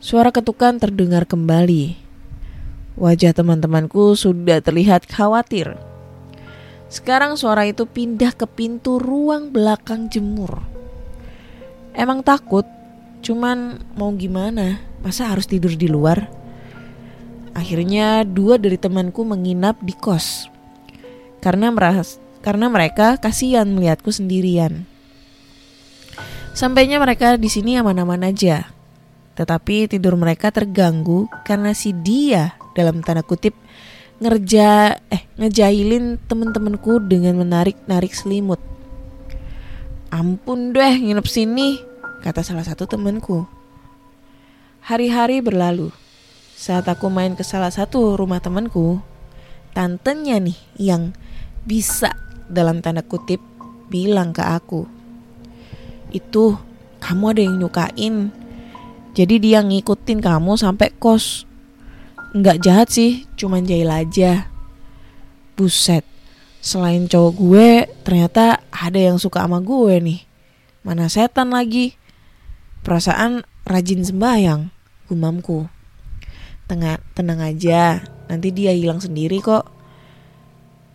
Suara 0.00 0.32
ketukan 0.32 0.80
terdengar 0.80 1.28
kembali. 1.28 1.92
Wajah 2.96 3.36
teman-temanku 3.36 4.16
sudah 4.16 4.64
terlihat 4.64 5.04
khawatir. 5.04 5.76
Sekarang 6.88 7.36
suara 7.36 7.68
itu 7.68 7.84
pindah 7.84 8.32
ke 8.32 8.48
pintu 8.48 8.96
ruang 8.96 9.52
belakang 9.52 10.08
jemur. 10.08 10.64
Emang 11.92 12.24
takut, 12.24 12.64
cuman 13.20 13.84
mau 13.92 14.08
gimana? 14.16 14.80
Masa 15.04 15.28
harus 15.28 15.44
tidur 15.44 15.76
di 15.76 15.84
luar? 15.84 16.32
Akhirnya 17.52 18.24
dua 18.24 18.56
dari 18.56 18.80
temanku 18.80 19.20
menginap 19.20 19.84
di 19.84 19.92
kos. 19.92 20.48
Karena 21.44 21.68
meras 21.68 22.16
karena 22.40 22.72
mereka 22.72 23.20
kasihan 23.20 23.68
melihatku 23.68 24.08
sendirian. 24.12 24.88
Sampainya 26.56 26.98
mereka 26.98 27.38
di 27.38 27.46
sini 27.46 27.78
aman-aman 27.78 28.26
aja. 28.26 28.72
Tetapi 29.38 29.88
tidur 29.88 30.18
mereka 30.18 30.52
terganggu 30.52 31.30
karena 31.46 31.72
si 31.72 31.94
dia 31.94 32.58
dalam 32.76 33.00
tanda 33.00 33.24
kutip 33.24 33.56
ngerja 34.20 35.00
eh 35.08 35.22
ngejailin 35.40 36.20
temen-temenku 36.28 37.00
dengan 37.08 37.40
menarik-narik 37.40 38.12
selimut. 38.12 38.60
Ampun 40.12 40.74
deh 40.74 41.00
nginep 41.00 41.24
sini, 41.24 41.80
kata 42.20 42.44
salah 42.44 42.66
satu 42.66 42.84
temenku. 42.84 43.46
Hari-hari 44.84 45.40
berlalu. 45.40 45.94
Saat 46.60 46.92
aku 46.92 47.08
main 47.08 47.32
ke 47.32 47.40
salah 47.40 47.72
satu 47.72 48.20
rumah 48.20 48.42
temanku, 48.44 49.00
tantenya 49.72 50.36
nih 50.36 50.58
yang 50.76 51.16
bisa 51.64 52.12
dalam 52.50 52.82
tanda 52.82 53.06
kutip 53.06 53.38
bilang 53.88 54.34
ke 54.34 54.42
aku. 54.42 54.84
Itu 56.10 56.58
kamu 56.98 57.24
ada 57.32 57.40
yang 57.46 57.56
nyukain 57.62 58.16
jadi 59.10 59.42
dia 59.42 59.58
ngikutin 59.62 60.22
kamu 60.22 60.54
sampai 60.54 60.94
kos. 60.94 61.46
Nggak 62.30 62.60
jahat 62.62 62.88
sih, 62.94 63.26
cuman 63.34 63.66
jahil 63.66 63.90
aja. 63.90 64.46
Buset, 65.58 66.06
selain 66.62 67.10
cowok 67.10 67.32
gue, 67.34 67.68
ternyata 68.06 68.62
ada 68.70 69.00
yang 69.02 69.18
suka 69.18 69.42
sama 69.42 69.58
gue 69.58 69.98
nih. 69.98 70.20
Mana 70.86 71.10
setan 71.10 71.50
lagi. 71.50 71.98
Perasaan 72.86 73.42
rajin 73.66 74.06
sembahyang, 74.06 74.70
gumamku. 75.10 75.66
Tengah, 76.70 77.02
tenang 77.18 77.42
aja, 77.42 77.98
nanti 78.30 78.54
dia 78.54 78.70
hilang 78.70 79.02
sendiri 79.02 79.42
kok. 79.42 79.66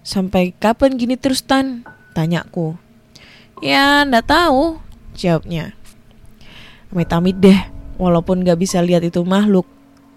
Sampai 0.06 0.54
kapan 0.54 0.96
gini 1.02 1.18
terus 1.18 1.42
Tan? 1.42 1.82
Tanyaku. 2.14 2.78
Ya, 3.60 4.06
ndak 4.06 4.30
tahu, 4.30 4.78
jawabnya. 5.18 5.74
Amit-amit 6.94 7.36
deh, 7.42 7.60
walaupun 7.98 8.46
gak 8.46 8.60
bisa 8.60 8.80
lihat 8.84 9.04
itu 9.04 9.24
makhluk 9.26 9.66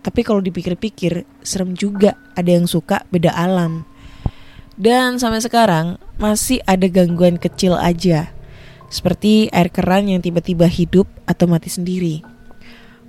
tapi 0.02 0.22
kalau 0.22 0.40
dipikir-pikir 0.40 1.26
serem 1.42 1.74
juga 1.74 2.16
ada 2.38 2.48
yang 2.48 2.64
suka 2.64 3.02
beda 3.10 3.34
alam 3.34 3.84
dan 4.78 5.18
sampai 5.18 5.42
sekarang 5.42 5.98
masih 6.16 6.62
ada 6.64 6.86
gangguan 6.86 7.36
kecil 7.36 7.74
aja 7.74 8.30
seperti 8.88 9.50
air 9.52 9.68
keran 9.68 10.08
yang 10.08 10.22
tiba-tiba 10.22 10.64
hidup 10.64 11.04
atau 11.26 11.50
mati 11.50 11.68
sendiri 11.68 12.22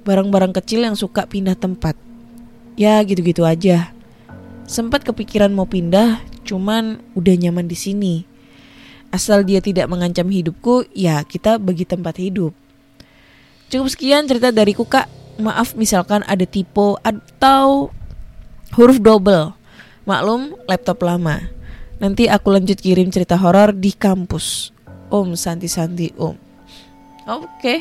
barang-barang 0.03 0.51
kecil 0.59 0.83
yang 0.83 0.97
suka 0.97 1.29
pindah 1.29 1.55
tempat 1.55 1.95
ya 2.75 2.99
gitu-gitu 3.05 3.45
aja 3.45 3.93
sempat 4.65 5.05
kepikiran 5.05 5.53
mau 5.53 5.69
pindah 5.69 6.19
cuman 6.49 6.97
udah 7.13 7.35
nyaman 7.37 7.69
di 7.69 7.77
sini 7.77 8.15
asal 9.13 9.45
dia 9.45 9.61
tidak 9.61 9.85
mengancam 9.85 10.25
hidupku 10.25 10.89
ya 10.97 11.21
kita 11.21 11.61
bagi 11.61 11.85
tempat 11.85 12.17
hidup 12.17 12.57
Cukup 13.69 13.85
sekian 13.85 14.25
cerita 14.25 14.49
dariku 14.49 14.81
kak. 14.81 15.05
Maaf 15.39 15.77
misalkan 15.77 16.25
ada 16.25 16.41
tipe 16.43 16.97
atau 17.05 17.93
huruf 18.73 18.97
double. 18.97 19.53
Maklum 20.09 20.57
laptop 20.65 21.05
lama. 21.05 21.53
Nanti 22.01 22.25
aku 22.25 22.49
lanjut 22.49 22.81
kirim 22.81 23.13
cerita 23.13 23.37
horor 23.37 23.71
di 23.77 23.93
kampus. 23.93 24.73
Om 25.13 25.37
Santi 25.37 25.69
Santi 25.69 26.09
Om. 26.17 26.33
Oke. 27.29 27.45
Okay. 27.61 27.79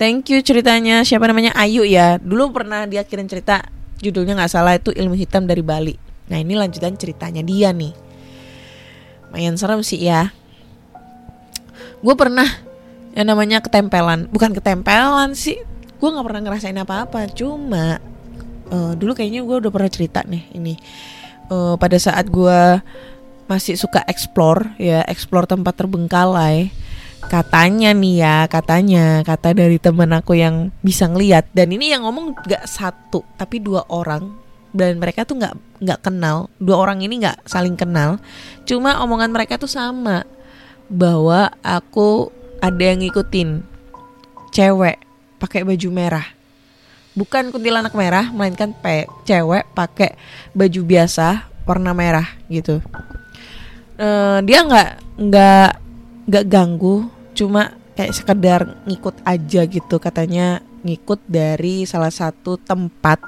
Thank 0.00 0.32
you 0.32 0.40
ceritanya. 0.40 1.04
Siapa 1.04 1.28
namanya 1.28 1.52
Ayu 1.52 1.84
ya. 1.84 2.16
Dulu 2.16 2.56
pernah 2.56 2.88
dia 2.88 3.04
kirim 3.04 3.28
cerita 3.28 3.60
judulnya 4.00 4.40
nggak 4.40 4.50
salah 4.50 4.80
itu 4.80 4.88
ilmu 4.88 5.12
hitam 5.20 5.44
dari 5.44 5.60
Bali. 5.60 6.09
Nah 6.30 6.38
ini 6.38 6.54
lanjutan 6.54 6.94
ceritanya 6.94 7.42
dia 7.42 7.74
nih. 7.74 7.92
Mayan 9.34 9.58
serem 9.58 9.82
sih 9.82 9.98
ya. 9.98 10.30
Gue 12.00 12.14
pernah 12.14 12.46
yang 13.18 13.26
namanya 13.28 13.58
ketempelan. 13.58 14.30
Bukan 14.30 14.54
ketempelan 14.54 15.34
sih 15.34 15.58
gue 16.00 16.08
nggak 16.08 16.26
pernah 16.26 16.42
ngerasain 16.46 16.78
apa-apa. 16.78 17.26
Cuma 17.34 17.98
uh, 18.70 18.92
dulu 18.94 19.12
kayaknya 19.12 19.42
gue 19.42 19.56
udah 19.66 19.70
pernah 19.74 19.90
cerita 19.90 20.22
nih 20.24 20.54
ini. 20.54 20.74
Uh, 21.50 21.74
pada 21.74 21.98
saat 21.98 22.30
gue 22.30 22.78
masih 23.50 23.74
suka 23.74 24.06
explore 24.06 24.78
ya 24.78 25.02
explore 25.10 25.42
tempat 25.42 25.74
terbengkalai 25.74 26.70
katanya 27.26 27.90
nih 27.90 28.22
ya 28.22 28.36
katanya 28.46 29.26
kata 29.26 29.58
dari 29.58 29.82
temen 29.82 30.14
aku 30.14 30.38
yang 30.38 30.70
bisa 30.80 31.10
ngeliat. 31.10 31.50
Dan 31.50 31.74
ini 31.74 31.90
yang 31.90 32.06
ngomong 32.06 32.38
gak 32.46 32.70
satu 32.70 33.26
tapi 33.34 33.58
dua 33.58 33.82
orang 33.90 34.49
dan 34.70 34.98
mereka 34.98 35.26
tuh 35.26 35.38
nggak 35.38 35.54
nggak 35.82 36.00
kenal. 36.02 36.50
Dua 36.62 36.76
orang 36.78 37.02
ini 37.02 37.22
nggak 37.22 37.46
saling 37.46 37.74
kenal. 37.74 38.18
Cuma 38.64 39.02
omongan 39.02 39.30
mereka 39.34 39.58
tuh 39.58 39.70
sama 39.70 40.26
bahwa 40.90 41.50
aku 41.62 42.34
ada 42.60 42.82
yang 42.82 43.00
ngikutin 43.02 43.62
cewek 44.50 44.98
pakai 45.38 45.62
baju 45.62 45.88
merah. 45.90 46.26
Bukan 47.14 47.50
kuntilanak 47.50 47.94
merah 47.94 48.30
melainkan 48.30 48.74
pe 48.74 49.06
cewek 49.26 49.66
pakai 49.74 50.14
baju 50.54 50.80
biasa 50.86 51.50
warna 51.66 51.94
merah 51.94 52.26
gitu. 52.50 52.82
Uh, 54.00 54.40
dia 54.46 54.64
nggak 54.64 54.90
nggak 55.20 55.70
nggak 56.30 56.44
ganggu 56.48 57.10
cuma 57.36 57.76
kayak 57.98 58.16
sekedar 58.16 58.60
ngikut 58.88 59.12
aja 59.28 59.60
gitu 59.68 60.00
katanya 60.00 60.64
ngikut 60.80 61.20
dari 61.28 61.84
salah 61.84 62.08
satu 62.08 62.56
tempat 62.56 63.20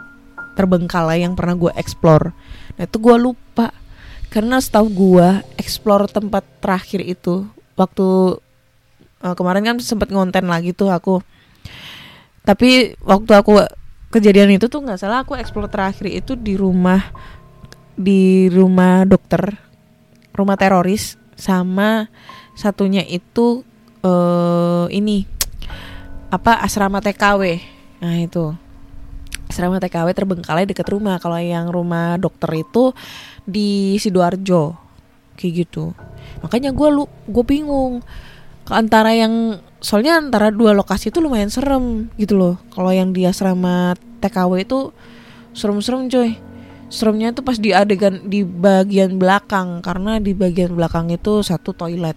terbengkalai 0.54 1.24
yang 1.24 1.36
pernah 1.36 1.56
gue 1.56 1.72
explore. 1.76 2.32
Nah 2.76 2.84
itu 2.84 2.98
gue 2.98 3.16
lupa. 3.16 3.72
Karena 4.32 4.56
setahu 4.56 4.88
gue 4.88 5.28
explore 5.60 6.08
tempat 6.08 6.40
terakhir 6.64 7.04
itu 7.04 7.44
waktu 7.76 8.40
uh, 9.20 9.34
kemarin 9.36 9.64
kan 9.64 9.76
sempat 9.84 10.08
ngonten 10.08 10.48
lagi 10.48 10.72
tuh 10.72 10.88
aku. 10.88 11.20
Tapi 12.42 12.96
waktu 13.04 13.32
aku 13.36 13.60
kejadian 14.12 14.56
itu 14.56 14.68
tuh 14.68 14.84
nggak 14.84 15.00
salah 15.00 15.24
aku 15.24 15.40
explore 15.40 15.72
terakhir 15.72 16.04
itu 16.12 16.36
di 16.36 16.52
rumah 16.52 17.00
di 17.96 18.52
rumah 18.52 19.08
dokter 19.08 19.56
rumah 20.36 20.56
teroris 20.60 21.16
sama 21.32 22.12
satunya 22.52 23.00
itu 23.08 23.64
eh 24.04 24.86
ini 24.92 25.24
apa 26.28 26.60
asrama 26.60 27.00
TKW 27.00 27.60
nah 28.04 28.20
itu 28.20 28.52
asrama 29.52 29.76
TKW 29.76 30.08
terbengkalai 30.16 30.64
dekat 30.64 30.88
rumah. 30.88 31.20
Kalau 31.20 31.36
yang 31.36 31.68
rumah 31.68 32.16
dokter 32.16 32.64
itu 32.64 32.96
di 33.44 34.00
sidoarjo. 34.00 34.72
Kayak 35.36 35.68
gitu. 35.68 35.92
Makanya 36.40 36.72
gue 36.72 36.88
lu 36.88 37.04
gue 37.28 37.44
bingung. 37.44 38.00
Ke 38.64 38.72
antara 38.80 39.12
yang 39.12 39.60
soalnya 39.84 40.16
antara 40.16 40.48
dua 40.48 40.72
lokasi 40.72 41.12
itu 41.12 41.20
lumayan 41.20 41.52
serem 41.52 42.08
gitu 42.16 42.40
loh. 42.40 42.56
Kalau 42.72 42.88
yang 42.88 43.12
di 43.12 43.28
asrama 43.28 43.92
TKW 44.24 44.64
itu 44.64 44.96
serem-serem 45.52 46.08
coy. 46.08 46.40
Seremnya 46.88 47.32
itu 47.32 47.44
pas 47.44 47.56
di 47.60 47.76
adegan 47.76 48.24
di 48.24 48.40
bagian 48.48 49.20
belakang. 49.20 49.84
Karena 49.84 50.16
di 50.16 50.32
bagian 50.32 50.72
belakang 50.72 51.12
itu 51.12 51.44
satu 51.44 51.76
toilet. 51.76 52.16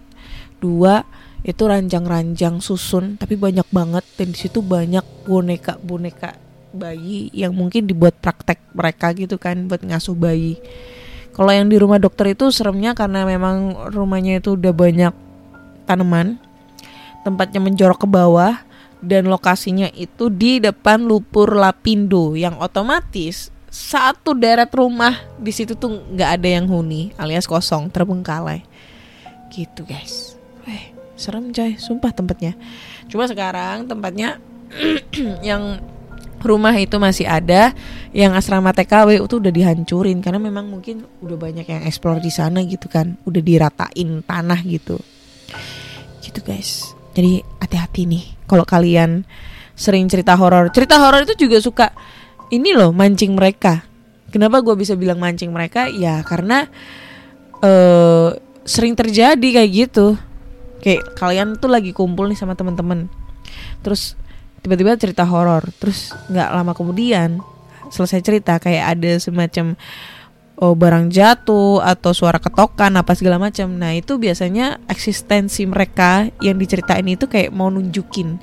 Dua 0.56 1.04
itu 1.44 1.62
ranjang-ranjang 1.62 2.64
susun 2.64 3.20
tapi 3.20 3.36
banyak 3.36 3.68
banget. 3.68 4.08
Dan 4.16 4.32
di 4.32 4.38
situ 4.40 4.64
banyak 4.64 5.04
boneka-boneka 5.28 6.45
bayi 6.76 7.32
yang 7.32 7.56
mungkin 7.56 7.88
dibuat 7.88 8.20
praktek 8.20 8.60
mereka 8.76 9.16
gitu 9.16 9.40
kan 9.40 9.66
buat 9.66 9.80
ngasuh 9.80 10.14
bayi. 10.14 10.60
Kalau 11.32 11.52
yang 11.52 11.68
di 11.68 11.76
rumah 11.76 12.00
dokter 12.00 12.32
itu 12.32 12.48
seremnya 12.48 12.96
karena 12.96 13.24
memang 13.28 13.88
rumahnya 13.92 14.40
itu 14.40 14.56
udah 14.56 14.72
banyak 14.72 15.12
tanaman 15.84 16.40
tempatnya 17.26 17.58
menjorok 17.58 18.06
ke 18.06 18.08
bawah 18.08 18.54
dan 19.02 19.28
lokasinya 19.28 19.90
itu 19.92 20.32
di 20.32 20.62
depan 20.62 21.04
Lupur 21.04 21.52
Lapindo 21.58 22.38
yang 22.38 22.56
otomatis 22.62 23.50
satu 23.76 24.32
deret 24.32 24.72
rumah 24.72 25.20
di 25.36 25.52
situ 25.52 25.76
tuh 25.76 26.00
nggak 26.16 26.40
ada 26.40 26.48
yang 26.48 26.64
huni 26.64 27.12
alias 27.20 27.44
kosong 27.44 27.92
terbengkalai. 27.92 28.64
Gitu 29.52 29.84
guys. 29.84 30.40
Eh 30.64 30.96
serem 31.18 31.52
coy. 31.52 31.76
Sumpah 31.76 32.14
tempatnya. 32.16 32.56
Cuma 33.12 33.28
sekarang 33.28 33.84
tempatnya 33.84 34.40
yang 35.48 35.82
rumah 36.46 36.72
itu 36.78 36.96
masih 36.96 37.26
ada 37.26 37.74
yang 38.14 38.32
asrama 38.32 38.70
TKW 38.70 39.20
itu 39.20 39.36
udah 39.42 39.52
dihancurin 39.52 40.22
karena 40.22 40.38
memang 40.38 40.70
mungkin 40.70 41.02
udah 41.20 41.36
banyak 41.36 41.66
yang 41.66 41.82
explore 41.84 42.22
di 42.22 42.30
sana 42.30 42.62
gitu 42.64 42.86
kan 42.86 43.18
udah 43.26 43.42
diratain 43.42 44.22
tanah 44.22 44.60
gitu. 44.64 44.96
Gitu 46.22 46.40
guys. 46.46 46.94
Jadi 47.12 47.42
hati-hati 47.58 48.06
nih 48.06 48.24
kalau 48.46 48.62
kalian 48.62 49.26
sering 49.76 50.08
cerita 50.08 50.38
horor. 50.38 50.72
Cerita 50.72 50.96
horor 50.96 51.26
itu 51.26 51.34
juga 51.36 51.58
suka 51.60 51.86
ini 52.48 52.72
loh 52.72 52.94
mancing 52.94 53.34
mereka. 53.34 53.84
Kenapa 54.30 54.62
gue 54.62 54.74
bisa 54.74 54.96
bilang 54.96 55.20
mancing 55.20 55.52
mereka? 55.52 55.90
Ya 55.90 56.22
karena 56.24 56.70
eh 57.60 58.30
sering 58.66 58.98
terjadi 58.98 59.48
kayak 59.62 59.70
gitu. 59.70 60.18
Kayak 60.82 61.16
kalian 61.18 61.56
tuh 61.56 61.70
lagi 61.72 61.90
kumpul 61.90 62.28
nih 62.28 62.38
sama 62.38 62.54
teman-teman. 62.58 63.08
Terus 63.80 64.18
tiba-tiba 64.66 64.98
cerita 64.98 65.22
horor 65.22 65.62
terus 65.78 66.10
nggak 66.26 66.50
lama 66.50 66.74
kemudian 66.74 67.38
selesai 67.86 68.18
cerita 68.18 68.58
kayak 68.58 68.98
ada 68.98 69.12
semacam 69.22 69.78
oh 70.58 70.74
barang 70.74 71.12
jatuh 71.12 71.84
atau 71.84 72.10
suara 72.16 72.40
ketokan 72.40 72.96
apa 72.96 73.12
segala 73.14 73.36
macam. 73.36 73.70
Nah 73.76 73.92
itu 73.94 74.16
biasanya 74.16 74.80
eksistensi 74.88 75.68
mereka 75.68 76.28
yang 76.40 76.56
diceritain 76.56 77.06
itu 77.06 77.28
kayak 77.28 77.52
mau 77.52 77.68
nunjukin. 77.68 78.40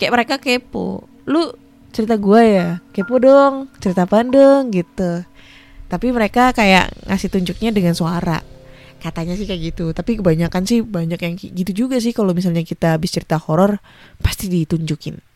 Kayak 0.00 0.12
mereka 0.16 0.34
kepo 0.40 1.06
lu 1.28 1.52
cerita 1.92 2.16
gue 2.16 2.42
ya? 2.42 2.68
Kepo 2.90 3.20
dong 3.20 3.68
cerita 3.78 4.08
apa 4.08 4.24
dong? 4.24 4.72
Gitu. 4.72 5.22
Tapi 5.90 6.06
mereka 6.10 6.50
kayak 6.50 6.90
ngasih 7.06 7.28
tunjuknya 7.30 7.70
dengan 7.70 7.94
suara. 7.94 8.40
Katanya 9.00 9.32
sih 9.32 9.48
kayak 9.48 9.72
gitu 9.72 9.96
tapi 9.96 10.20
kebanyakan 10.20 10.66
sih 10.68 10.82
banyak 10.84 11.20
yang 11.20 11.34
gitu 11.36 11.72
juga 11.86 12.00
sih. 12.00 12.16
Kalau 12.16 12.32
misalnya 12.32 12.64
kita 12.64 12.96
habis 12.96 13.12
cerita 13.12 13.36
horor 13.36 13.80
pasti 14.20 14.48
ditunjukin 14.48 15.29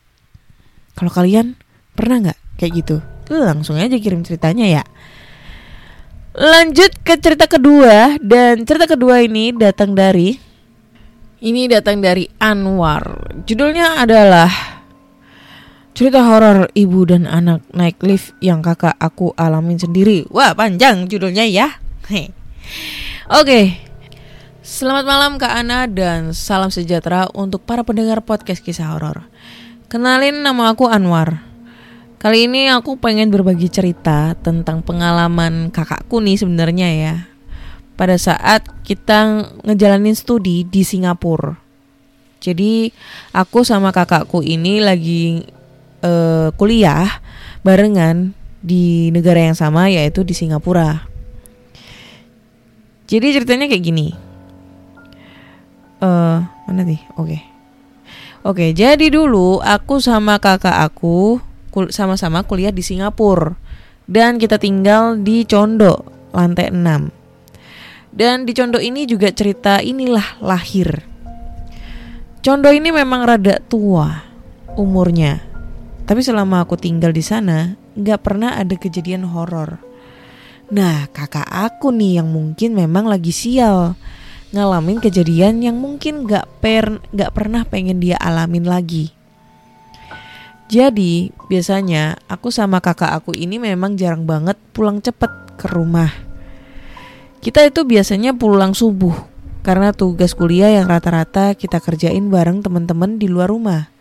kalau 0.94 1.10
kalian 1.10 1.58
pernah 1.94 2.30
nggak 2.30 2.38
kayak 2.58 2.72
gitu? 2.80 2.96
Langsung 3.30 3.76
aja 3.76 3.94
kirim 3.98 4.22
ceritanya 4.22 4.66
ya. 4.66 4.82
Lanjut 6.34 6.90
ke 7.06 7.14
cerita 7.18 7.46
kedua 7.46 8.18
dan 8.18 8.66
cerita 8.66 8.90
kedua 8.90 9.22
ini 9.22 9.54
datang 9.54 9.94
dari 9.94 10.34
ini 11.44 11.68
datang 11.70 12.02
dari 12.02 12.26
Anwar. 12.40 13.36
Judulnya 13.46 14.00
adalah 14.02 14.50
cerita 15.94 16.26
horor 16.26 16.66
ibu 16.74 17.06
dan 17.06 17.30
anak 17.30 17.62
naik 17.70 18.02
lift 18.02 18.34
yang 18.42 18.64
kakak 18.64 18.98
aku 18.98 19.30
alamin 19.38 19.78
sendiri. 19.78 20.26
Wah 20.32 20.56
panjang 20.58 21.06
judulnya 21.06 21.46
ya. 21.46 21.70
Oke, 23.30 23.78
selamat 24.64 25.04
malam 25.06 25.32
Kak 25.38 25.54
Ana 25.54 25.86
dan 25.86 26.34
salam 26.34 26.68
sejahtera 26.74 27.30
untuk 27.30 27.62
para 27.62 27.86
pendengar 27.86 28.24
podcast 28.26 28.60
kisah 28.60 28.90
horor. 28.90 29.28
Kenalin 29.92 30.40
nama 30.40 30.72
aku 30.72 30.88
Anwar. 30.88 31.44
Kali 32.16 32.48
ini 32.48 32.72
aku 32.72 32.96
pengen 32.96 33.28
berbagi 33.28 33.68
cerita 33.68 34.32
tentang 34.40 34.80
pengalaman 34.80 35.68
kakakku 35.68 36.24
nih 36.24 36.40
sebenarnya 36.40 36.88
ya. 36.88 37.14
Pada 38.00 38.16
saat 38.16 38.64
kita 38.80 39.44
ngejalanin 39.60 40.16
studi 40.16 40.64
di 40.64 40.82
Singapura. 40.82 41.60
Jadi 42.40 42.88
aku 43.36 43.60
sama 43.60 43.92
kakakku 43.92 44.40
ini 44.40 44.80
lagi 44.80 45.44
eh, 46.00 46.48
kuliah 46.56 47.08
barengan 47.60 48.32
di 48.64 49.12
negara 49.12 49.44
yang 49.44 49.56
sama 49.56 49.92
yaitu 49.92 50.24
di 50.24 50.32
Singapura. 50.32 51.04
Jadi 53.04 53.36
ceritanya 53.36 53.68
kayak 53.68 53.84
gini. 53.84 54.16
Eh, 56.00 56.38
mana 56.40 56.82
nih? 56.88 57.04
Oke. 57.20 57.53
Oke, 58.44 58.76
jadi 58.76 59.08
dulu 59.08 59.64
aku 59.64 60.04
sama 60.04 60.36
kakak 60.36 60.84
aku 60.84 61.40
sama-sama 61.88 62.44
kuliah 62.44 62.68
di 62.68 62.84
Singapura 62.84 63.56
dan 64.04 64.36
kita 64.36 64.60
tinggal 64.60 65.16
di 65.16 65.48
Condo, 65.48 66.04
lantai 66.36 66.68
6. 66.68 68.12
Dan 68.12 68.44
di 68.44 68.52
Condo 68.52 68.76
ini 68.84 69.08
juga 69.08 69.32
cerita 69.32 69.80
inilah 69.80 70.44
lahir. 70.44 71.08
Condo 72.44 72.68
ini 72.68 72.92
memang 72.92 73.24
rada 73.24 73.64
tua 73.64 74.12
umurnya. 74.76 75.40
Tapi 76.04 76.20
selama 76.20 76.68
aku 76.68 76.76
tinggal 76.76 77.16
di 77.16 77.24
sana, 77.24 77.72
nggak 77.96 78.20
pernah 78.20 78.60
ada 78.60 78.76
kejadian 78.76 79.24
horor. 79.24 79.80
Nah, 80.68 81.08
kakak 81.16 81.48
aku 81.48 81.88
nih 81.96 82.20
yang 82.20 82.28
mungkin 82.28 82.76
memang 82.76 83.08
lagi 83.08 83.32
sial 83.32 83.96
ngalamin 84.54 85.02
kejadian 85.02 85.60
yang 85.60 85.74
mungkin 85.76 86.30
gak 86.30 86.46
per 86.62 87.02
gak 87.10 87.34
pernah 87.34 87.66
pengen 87.66 87.98
dia 87.98 88.14
alamin 88.22 88.62
lagi. 88.62 89.10
Jadi 90.70 91.28
biasanya 91.50 92.16
aku 92.30 92.48
sama 92.48 92.80
kakak 92.80 93.12
aku 93.12 93.36
ini 93.36 93.60
memang 93.60 93.98
jarang 93.98 94.24
banget 94.24 94.56
pulang 94.72 95.02
cepet 95.02 95.28
ke 95.58 95.66
rumah. 95.68 96.08
Kita 97.44 97.60
itu 97.66 97.84
biasanya 97.84 98.32
pulang 98.32 98.72
subuh 98.72 99.12
karena 99.60 99.92
tugas 99.92 100.32
kuliah 100.32 100.72
yang 100.72 100.88
rata-rata 100.88 101.52
kita 101.52 101.82
kerjain 101.82 102.32
bareng 102.32 102.64
teman-teman 102.64 103.20
di 103.20 103.28
luar 103.28 103.52
rumah. 103.52 103.92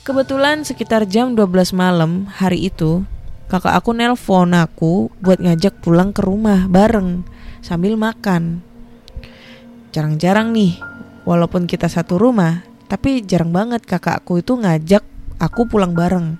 Kebetulan 0.00 0.64
sekitar 0.64 1.04
jam 1.04 1.36
12 1.36 1.76
malam 1.76 2.24
hari 2.32 2.72
itu 2.72 3.04
kakak 3.52 3.76
aku 3.76 3.92
nelpon 3.92 4.56
aku 4.56 5.12
buat 5.20 5.36
ngajak 5.42 5.84
pulang 5.84 6.16
ke 6.16 6.24
rumah 6.24 6.64
bareng 6.70 7.26
sambil 7.60 8.00
makan. 8.00 8.69
Jarang-jarang 9.90 10.54
nih, 10.54 10.78
walaupun 11.26 11.66
kita 11.66 11.90
satu 11.90 12.14
rumah, 12.14 12.62
tapi 12.86 13.26
jarang 13.26 13.50
banget 13.50 13.82
kakakku 13.82 14.38
itu 14.38 14.54
ngajak 14.54 15.02
aku 15.42 15.66
pulang 15.66 15.94
bareng. 15.98 16.38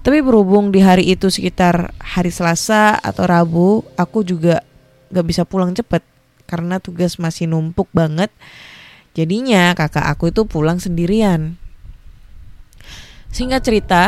Tapi 0.00 0.24
berhubung 0.24 0.72
di 0.72 0.80
hari 0.80 1.10
itu 1.10 1.28
sekitar 1.28 1.92
hari 2.00 2.32
Selasa 2.32 2.96
atau 2.96 3.26
Rabu, 3.26 3.82
aku 3.98 4.24
juga 4.24 4.64
gak 5.10 5.26
bisa 5.26 5.42
pulang 5.42 5.74
cepet 5.74 6.00
karena 6.48 6.78
tugas 6.78 7.18
masih 7.18 7.50
numpuk 7.50 7.90
banget. 7.90 8.32
Jadinya 9.12 9.74
kakak 9.74 10.06
aku 10.06 10.30
itu 10.30 10.46
pulang 10.46 10.78
sendirian. 10.78 11.58
Singkat 13.34 13.62
cerita, 13.62 14.02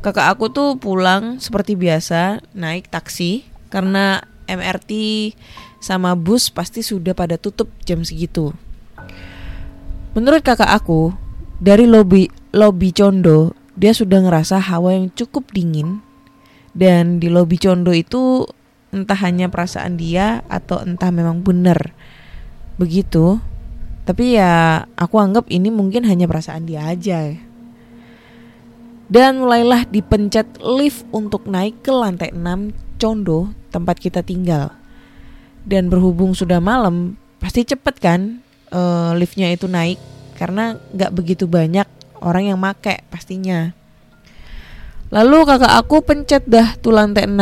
kakak 0.00 0.32
aku 0.32 0.48
tuh 0.48 0.80
pulang 0.80 1.38
seperti 1.38 1.76
biasa 1.76 2.40
naik 2.56 2.88
taksi 2.88 3.44
karena 3.68 4.24
MRT 4.50 4.90
sama 5.80 6.12
bus 6.12 6.52
pasti 6.52 6.84
sudah 6.84 7.16
pada 7.16 7.40
tutup 7.40 7.72
jam 7.88 8.04
segitu. 8.04 8.52
Menurut 10.12 10.44
kakak 10.44 10.68
aku, 10.68 11.16
dari 11.60 11.88
lobi 11.88 12.28
lobi 12.52 12.92
Condo, 12.92 13.56
dia 13.74 13.96
sudah 13.96 14.20
ngerasa 14.20 14.60
hawa 14.60 14.94
yang 14.94 15.08
cukup 15.16 15.48
dingin 15.56 16.04
dan 16.76 17.18
di 17.18 17.32
lobi 17.32 17.56
Condo 17.58 17.90
itu 17.90 18.46
entah 18.90 19.18
hanya 19.22 19.46
perasaan 19.46 19.94
dia 19.94 20.42
atau 20.50 20.82
entah 20.82 21.10
memang 21.10 21.42
benar 21.42 21.94
begitu. 22.78 23.38
Tapi 24.04 24.34
ya 24.34 24.84
aku 24.98 25.22
anggap 25.22 25.46
ini 25.52 25.70
mungkin 25.70 26.02
hanya 26.08 26.26
perasaan 26.26 26.66
dia 26.66 26.90
aja. 26.90 27.30
Dan 29.10 29.42
mulailah 29.42 29.86
dipencet 29.90 30.58
lift 30.62 31.02
untuk 31.10 31.46
naik 31.46 31.82
ke 31.82 31.90
lantai 31.90 32.30
6 32.30 32.98
condo 32.98 33.50
tempat 33.70 33.98
kita 33.98 34.22
tinggal. 34.22 34.79
Dan 35.64 35.92
berhubung 35.92 36.32
sudah 36.32 36.58
malam, 36.58 37.20
pasti 37.40 37.64
cepet 37.64 37.96
kan 38.00 38.40
uh, 38.72 39.12
liftnya 39.16 39.52
itu 39.52 39.68
naik 39.68 40.00
karena 40.40 40.80
nggak 40.96 41.12
begitu 41.12 41.44
banyak 41.44 41.84
orang 42.24 42.52
yang 42.52 42.58
make 42.60 43.04
pastinya. 43.12 43.76
Lalu 45.10 45.42
kakak 45.42 45.74
aku 45.74 46.06
pencet 46.06 46.46
dah 46.46 46.78
tuh 46.78 46.94
lantai 46.94 47.26
6 47.26 47.34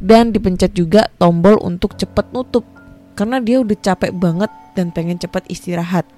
dan 0.00 0.32
dipencet 0.32 0.72
juga 0.72 1.12
tombol 1.20 1.60
untuk 1.60 1.94
cepet 2.00 2.32
nutup 2.32 2.64
karena 3.12 3.42
dia 3.42 3.60
udah 3.60 3.76
capek 3.76 4.14
banget 4.14 4.48
dan 4.72 4.94
pengen 4.94 5.20
cepet 5.20 5.44
istirahat. 5.52 6.08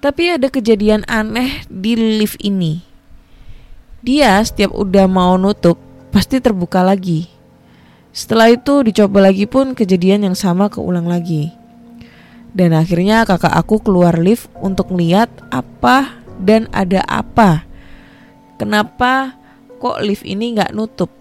Tapi 0.00 0.38
ada 0.38 0.48
kejadian 0.48 1.02
aneh 1.10 1.66
di 1.66 1.98
lift 1.98 2.38
ini. 2.40 2.86
Dia 4.06 4.38
setiap 4.46 4.70
udah 4.70 5.10
mau 5.10 5.34
nutup 5.34 5.76
pasti 6.14 6.38
terbuka 6.38 6.80
lagi. 6.80 7.35
Setelah 8.16 8.48
itu 8.48 8.80
dicoba 8.80 9.28
lagi 9.28 9.44
pun 9.44 9.76
kejadian 9.76 10.24
yang 10.24 10.32
sama 10.32 10.72
keulang 10.72 11.04
lagi. 11.04 11.52
Dan 12.56 12.72
akhirnya 12.72 13.28
kakak 13.28 13.52
aku 13.52 13.84
keluar 13.84 14.16
lift 14.16 14.48
untuk 14.64 14.88
lihat 14.96 15.28
apa 15.52 16.16
dan 16.40 16.64
ada 16.72 17.04
apa. 17.04 17.68
Kenapa 18.56 19.36
kok 19.76 20.00
lift 20.00 20.24
ini 20.24 20.56
nggak 20.56 20.72
nutup? 20.72 21.12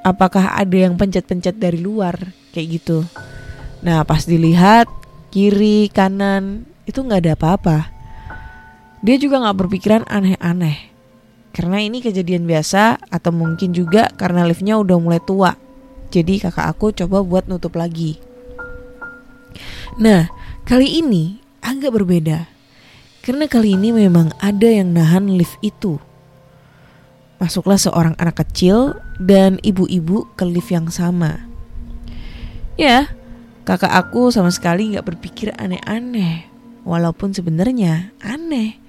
Apakah 0.00 0.56
ada 0.56 0.72
yang 0.72 0.96
pencet-pencet 0.96 1.60
dari 1.60 1.84
luar 1.84 2.16
kayak 2.56 2.80
gitu? 2.80 3.04
Nah 3.84 4.00
pas 4.08 4.24
dilihat 4.24 4.88
kiri 5.28 5.92
kanan 5.92 6.64
itu 6.88 7.04
nggak 7.04 7.28
ada 7.28 7.32
apa-apa. 7.36 7.78
Dia 9.04 9.20
juga 9.20 9.44
gak 9.44 9.58
berpikiran 9.62 10.02
aneh-aneh. 10.10 10.90
Karena 11.54 11.78
ini 11.78 12.02
kejadian 12.02 12.50
biasa 12.50 12.98
atau 13.12 13.30
mungkin 13.30 13.70
juga 13.70 14.10
karena 14.16 14.42
liftnya 14.42 14.74
udah 14.74 14.98
mulai 14.98 15.22
tua. 15.22 15.67
Jadi 16.08 16.40
kakak 16.40 16.66
aku 16.72 16.92
coba 16.96 17.20
buat 17.20 17.44
nutup 17.46 17.76
lagi. 17.76 18.16
Nah, 20.00 20.30
kali 20.64 21.00
ini 21.00 21.40
agak 21.60 21.96
berbeda. 21.96 22.48
Karena 23.20 23.44
kali 23.44 23.76
ini 23.76 23.92
memang 23.92 24.32
ada 24.40 24.64
yang 24.64 24.96
nahan 24.96 25.28
lift 25.36 25.60
itu. 25.60 26.00
Masuklah 27.36 27.76
seorang 27.76 28.16
anak 28.16 28.40
kecil 28.40 28.96
dan 29.20 29.60
ibu-ibu 29.60 30.26
ke 30.32 30.48
lift 30.48 30.72
yang 30.72 30.88
sama. 30.88 31.44
Ya, 32.80 33.12
kakak 33.68 33.92
aku 33.92 34.32
sama 34.32 34.48
sekali 34.48 34.96
gak 34.96 35.06
berpikir 35.06 35.52
aneh-aneh. 35.60 36.48
Walaupun 36.88 37.36
sebenarnya 37.36 38.16
aneh. 38.24 38.80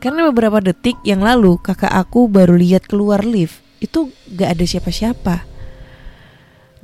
Karena 0.00 0.28
beberapa 0.30 0.62
detik 0.62 0.96
yang 1.04 1.20
lalu 1.20 1.60
kakak 1.60 1.92
aku 1.92 2.30
baru 2.30 2.56
lihat 2.56 2.88
keluar 2.88 3.26
lift 3.26 3.60
itu 3.82 4.08
gak 4.32 4.56
ada 4.56 4.64
siapa-siapa. 4.64 5.55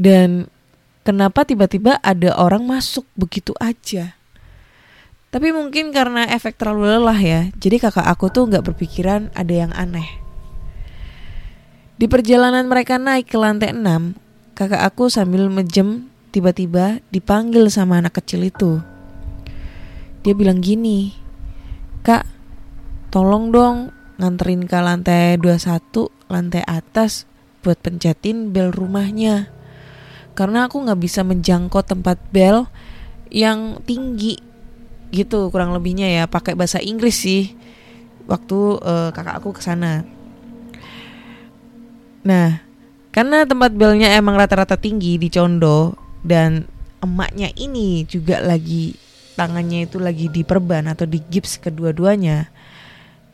Dan 0.00 0.48
kenapa 1.04 1.44
tiba-tiba 1.44 2.00
ada 2.00 2.36
orang 2.38 2.64
masuk 2.64 3.04
begitu 3.16 3.52
aja? 3.60 4.16
Tapi 5.32 5.48
mungkin 5.48 5.96
karena 5.96 6.28
efek 6.28 6.60
terlalu 6.60 6.92
lelah 6.92 7.16
ya, 7.16 7.40
jadi 7.56 7.80
kakak 7.80 8.04
aku 8.04 8.28
tuh 8.28 8.52
gak 8.52 8.68
berpikiran 8.68 9.32
ada 9.32 9.54
yang 9.64 9.72
aneh. 9.72 10.20
Di 11.96 12.04
perjalanan 12.04 12.68
mereka 12.68 13.00
naik 13.00 13.32
ke 13.32 13.40
lantai 13.40 13.72
6, 13.72 14.52
kakak 14.52 14.84
aku 14.84 15.08
sambil 15.08 15.48
mejem 15.48 16.12
tiba-tiba 16.36 17.00
dipanggil 17.08 17.72
sama 17.72 18.04
anak 18.04 18.20
kecil 18.20 18.44
itu. 18.44 18.84
Dia 20.20 20.36
bilang 20.36 20.60
gini, 20.60 21.16
Kak, 22.04 22.28
tolong 23.08 23.48
dong 23.48 23.76
nganterin 24.20 24.68
ke 24.68 24.78
lantai 24.78 25.40
21 25.40 26.12
lantai 26.28 26.62
atas 26.68 27.24
buat 27.64 27.80
pencetin 27.80 28.52
bel 28.52 28.68
rumahnya 28.74 29.61
karena 30.32 30.68
aku 30.68 30.82
nggak 30.82 31.00
bisa 31.00 31.20
menjangkau 31.22 31.84
tempat 31.84 32.18
bel 32.32 32.68
yang 33.32 33.80
tinggi 33.84 34.36
gitu 35.12 35.52
kurang 35.52 35.76
lebihnya 35.76 36.08
ya. 36.08 36.24
Pakai 36.28 36.56
bahasa 36.56 36.80
Inggris 36.80 37.20
sih 37.20 37.52
waktu 38.26 38.58
uh, 38.82 39.10
kakak 39.10 39.42
aku 39.42 39.50
ke 39.56 39.62
sana 39.62 40.06
nah 42.22 42.62
karena 43.10 43.42
tempat 43.42 43.74
belnya 43.74 44.14
emang 44.14 44.38
rata-rata 44.38 44.78
tinggi 44.78 45.18
di 45.18 45.28
Condo 45.28 45.98
dan 46.22 46.64
emaknya 47.02 47.50
ini 47.58 48.06
juga 48.06 48.38
lagi 48.38 48.94
tangannya 49.34 49.90
itu 49.90 49.98
lagi 49.98 50.30
diperban 50.30 50.86
atau 50.86 51.04
di 51.04 51.18
gips 51.18 51.58
kedua-duanya. 51.58 52.48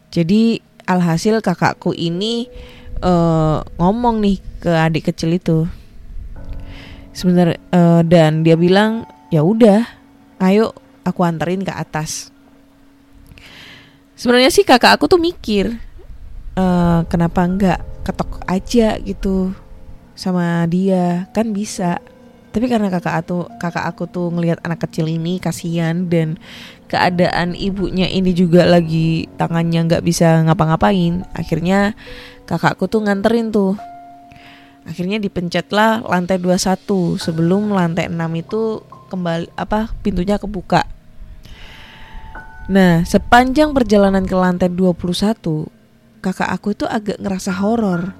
Jadi 0.08 0.58
alhasil 0.88 1.44
kakakku 1.44 1.92
ini 1.92 2.48
uh, 3.04 3.60
ngomong 3.76 4.24
nih 4.24 4.40
ke 4.58 4.72
adik 4.72 5.12
kecil 5.12 5.36
itu. 5.36 5.68
Sebentar 7.12 7.58
uh, 7.74 8.02
dan 8.06 8.46
dia 8.46 8.54
bilang, 8.54 9.08
"Ya 9.32 9.42
udah, 9.42 9.84
ayo 10.42 10.76
aku 11.02 11.24
anterin 11.24 11.64
ke 11.64 11.72
atas." 11.72 12.30
Sebenarnya 14.18 14.50
sih 14.50 14.66
kakak 14.66 14.98
aku 14.98 15.06
tuh 15.06 15.22
mikir, 15.22 15.78
uh, 16.58 17.06
kenapa 17.06 17.46
enggak 17.46 17.80
ketok 18.02 18.42
aja 18.50 18.98
gitu 18.98 19.54
sama 20.18 20.66
dia, 20.66 21.30
kan 21.30 21.54
bisa. 21.54 22.02
Tapi 22.48 22.66
karena 22.66 22.90
kakak 22.90 23.14
aku 23.22 23.46
kakak 23.60 23.84
aku 23.86 24.10
tuh 24.10 24.34
ngelihat 24.34 24.58
anak 24.66 24.82
kecil 24.88 25.06
ini 25.06 25.38
kasihan 25.38 26.08
dan 26.10 26.40
keadaan 26.88 27.52
ibunya 27.52 28.08
ini 28.08 28.32
juga 28.32 28.64
lagi 28.64 29.28
tangannya 29.36 29.84
nggak 29.84 30.02
bisa 30.02 30.42
ngapa-ngapain 30.48 31.28
akhirnya 31.36 31.92
kakakku 32.48 32.88
tuh 32.88 33.04
nganterin 33.04 33.52
tuh 33.52 33.76
akhirnya 34.88 35.20
dipencetlah 35.20 36.02
lantai 36.08 36.40
21 36.40 37.20
sebelum 37.20 37.70
lantai 37.70 38.08
6 38.08 38.16
itu 38.40 38.80
kembali 39.12 39.52
apa 39.54 39.92
pintunya 40.00 40.40
kebuka 40.40 40.88
nah 42.68 43.04
sepanjang 43.04 43.76
perjalanan 43.76 44.24
ke 44.24 44.36
lantai 44.36 44.72
21 44.72 45.68
kakak 46.24 46.50
aku 46.50 46.72
itu 46.72 46.84
agak 46.88 47.20
ngerasa 47.20 47.52
horor 47.60 48.16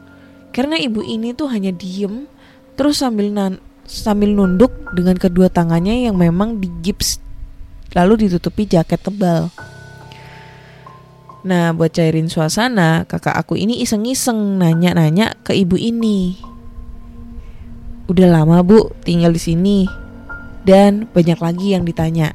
karena 0.53 0.77
ibu 0.77 1.01
ini 1.01 1.33
tuh 1.33 1.49
hanya 1.49 1.73
diem 1.73 2.29
terus 2.77 3.01
sambil 3.01 3.33
nan 3.33 3.61
sambil 3.89 4.29
nunduk 4.29 4.71
dengan 4.93 5.17
kedua 5.17 5.49
tangannya 5.49 6.05
yang 6.09 6.15
memang 6.15 6.61
digips 6.61 7.21
lalu 7.97 8.29
ditutupi 8.29 8.69
jaket 8.69 9.01
tebal. 9.01 9.49
Nah, 11.47 11.73
buat 11.73 11.95
cairin 11.95 12.29
suasana, 12.29 13.07
kakak 13.09 13.33
aku 13.33 13.57
ini 13.57 13.81
iseng-iseng 13.81 14.59
nanya-nanya 14.59 15.39
ke 15.47 15.55
ibu 15.55 15.79
ini. 15.79 16.37
Udah 18.09 18.25
lama 18.25 18.65
bu 18.65 18.89
tinggal 19.05 19.37
di 19.37 19.41
sini 19.41 19.79
dan 20.65 21.05
banyak 21.13 21.37
lagi 21.37 21.77
yang 21.77 21.85
ditanya. 21.85 22.33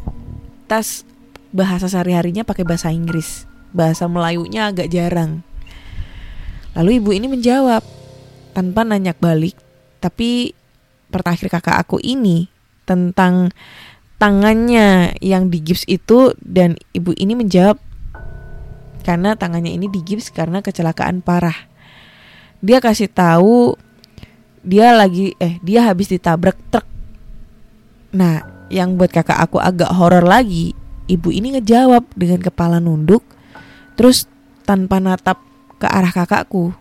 Tas 0.69 1.01
bahasa 1.49 1.89
sehari-harinya 1.89 2.45
pakai 2.45 2.61
bahasa 2.61 2.93
Inggris, 2.93 3.49
bahasa 3.73 4.05
Melayunya 4.05 4.69
agak 4.69 4.93
jarang. 4.93 5.41
Lalu 6.77 7.01
ibu 7.01 7.09
ini 7.13 7.25
menjawab 7.25 7.81
tanpa 8.53 8.85
nanya 8.85 9.17
balik, 9.17 9.57
tapi 9.97 10.53
pertanyaan 11.09 11.49
kakak 11.57 11.77
aku 11.81 11.97
ini 12.01 12.49
tentang 12.85 13.49
tangannya 14.21 15.17
yang 15.25 15.49
digips 15.49 15.85
itu 15.89 16.37
dan 16.41 16.77
ibu 16.93 17.17
ini 17.17 17.33
menjawab 17.33 17.81
karena 19.01 19.33
tangannya 19.37 19.73
ini 19.73 19.89
digips 19.89 20.29
karena 20.29 20.61
kecelakaan 20.61 21.25
parah. 21.25 21.69
Dia 22.61 22.77
kasih 22.77 23.09
tahu 23.09 23.75
dia 24.63 24.95
lagi 24.95 25.35
eh 25.37 25.59
dia 25.59 25.85
habis 25.85 26.07
ditabrak 26.09 26.55
truk. 26.71 26.87
Nah, 28.15 28.67
yang 28.71 28.95
buat 28.95 29.11
kakak 29.11 29.37
aku 29.37 29.59
agak 29.59 29.91
horor 29.91 30.23
lagi, 30.23 30.71
ibu 31.11 31.29
ini 31.29 31.59
ngejawab 31.59 32.07
dengan 32.15 32.39
kepala 32.39 32.79
nunduk 32.79 33.21
terus 33.93 34.25
tanpa 34.63 34.97
natap 34.97 35.43
ke 35.77 35.85
arah 35.85 36.09
kakakku. 36.09 36.71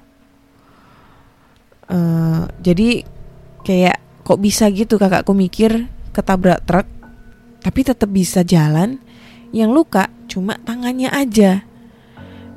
Uh, 1.92 2.48
jadi 2.62 3.04
kayak 3.66 4.00
kok 4.22 4.38
bisa 4.38 4.70
gitu 4.70 4.96
kakakku 4.96 5.34
mikir 5.34 5.90
ketabrak 6.14 6.62
truk 6.64 6.86
tapi 7.62 7.80
tetap 7.86 8.10
bisa 8.10 8.46
jalan 8.46 9.02
yang 9.54 9.70
luka 9.70 10.10
cuma 10.30 10.58
tangannya 10.62 11.10
aja 11.10 11.66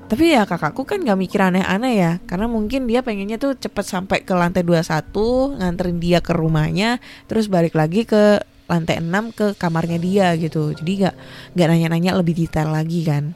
tapi 0.05 0.37
ya 0.37 0.45
kakakku 0.45 0.85
kan 0.85 1.01
gak 1.01 1.17
mikir 1.17 1.41
aneh-aneh 1.41 1.93
ya. 1.97 2.11
Karena 2.29 2.45
mungkin 2.45 2.85
dia 2.85 3.01
pengennya 3.01 3.41
tuh 3.41 3.57
cepet 3.57 3.85
sampai 3.85 4.21
ke 4.21 4.37
lantai 4.37 4.61
21 4.61 5.57
Nganterin 5.57 5.97
dia 5.97 6.21
ke 6.21 6.29
rumahnya 6.29 7.01
Terus 7.25 7.49
balik 7.49 7.73
lagi 7.73 8.05
ke 8.05 8.37
lantai 8.69 9.01
6 9.01 9.33
ke 9.33 9.47
kamarnya 9.57 9.97
dia 9.97 10.37
gitu. 10.37 10.77
Jadi 10.77 11.05
gak, 11.05 11.15
gak 11.57 11.67
nanya-nanya 11.69 12.17
lebih 12.21 12.37
detail 12.37 12.69
lagi 12.69 13.01
kan. 13.01 13.33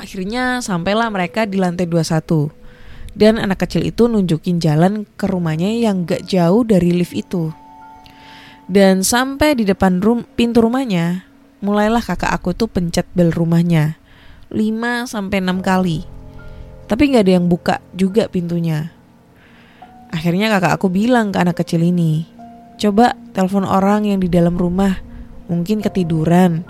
Akhirnya 0.00 0.64
sampailah 0.64 1.12
mereka 1.12 1.44
di 1.44 1.60
lantai 1.60 1.84
21 1.84 2.52
dan 3.12 3.36
anak 3.36 3.68
kecil 3.68 3.84
itu 3.84 4.08
nunjukin 4.08 4.56
jalan 4.56 5.04
ke 5.20 5.28
rumahnya 5.28 5.76
yang 5.76 6.08
gak 6.08 6.24
jauh 6.24 6.64
dari 6.64 6.96
lift 6.96 7.12
itu. 7.12 7.52
Dan 8.64 9.04
sampai 9.04 9.52
di 9.52 9.68
depan 9.68 10.00
rum 10.00 10.24
pintu 10.24 10.64
rumahnya, 10.64 11.28
mulailah 11.60 12.00
kakak 12.00 12.32
aku 12.32 12.56
tuh 12.56 12.72
pencet 12.72 13.04
bel 13.12 13.28
rumahnya 13.28 14.00
5 14.52 15.08
sampai 15.08 15.40
6 15.40 15.64
kali. 15.64 16.04
Tapi 16.86 17.02
nggak 17.08 17.24
ada 17.24 17.32
yang 17.40 17.46
buka 17.48 17.80
juga 17.96 18.28
pintunya. 18.28 18.92
Akhirnya 20.12 20.52
kakak 20.52 20.76
aku 20.76 20.92
bilang 20.92 21.32
ke 21.32 21.40
anak 21.40 21.64
kecil 21.64 21.80
ini, 21.80 22.28
coba 22.76 23.16
telepon 23.32 23.64
orang 23.64 24.04
yang 24.04 24.20
di 24.20 24.28
dalam 24.28 24.60
rumah, 24.60 25.00
mungkin 25.48 25.80
ketiduran. 25.80 26.68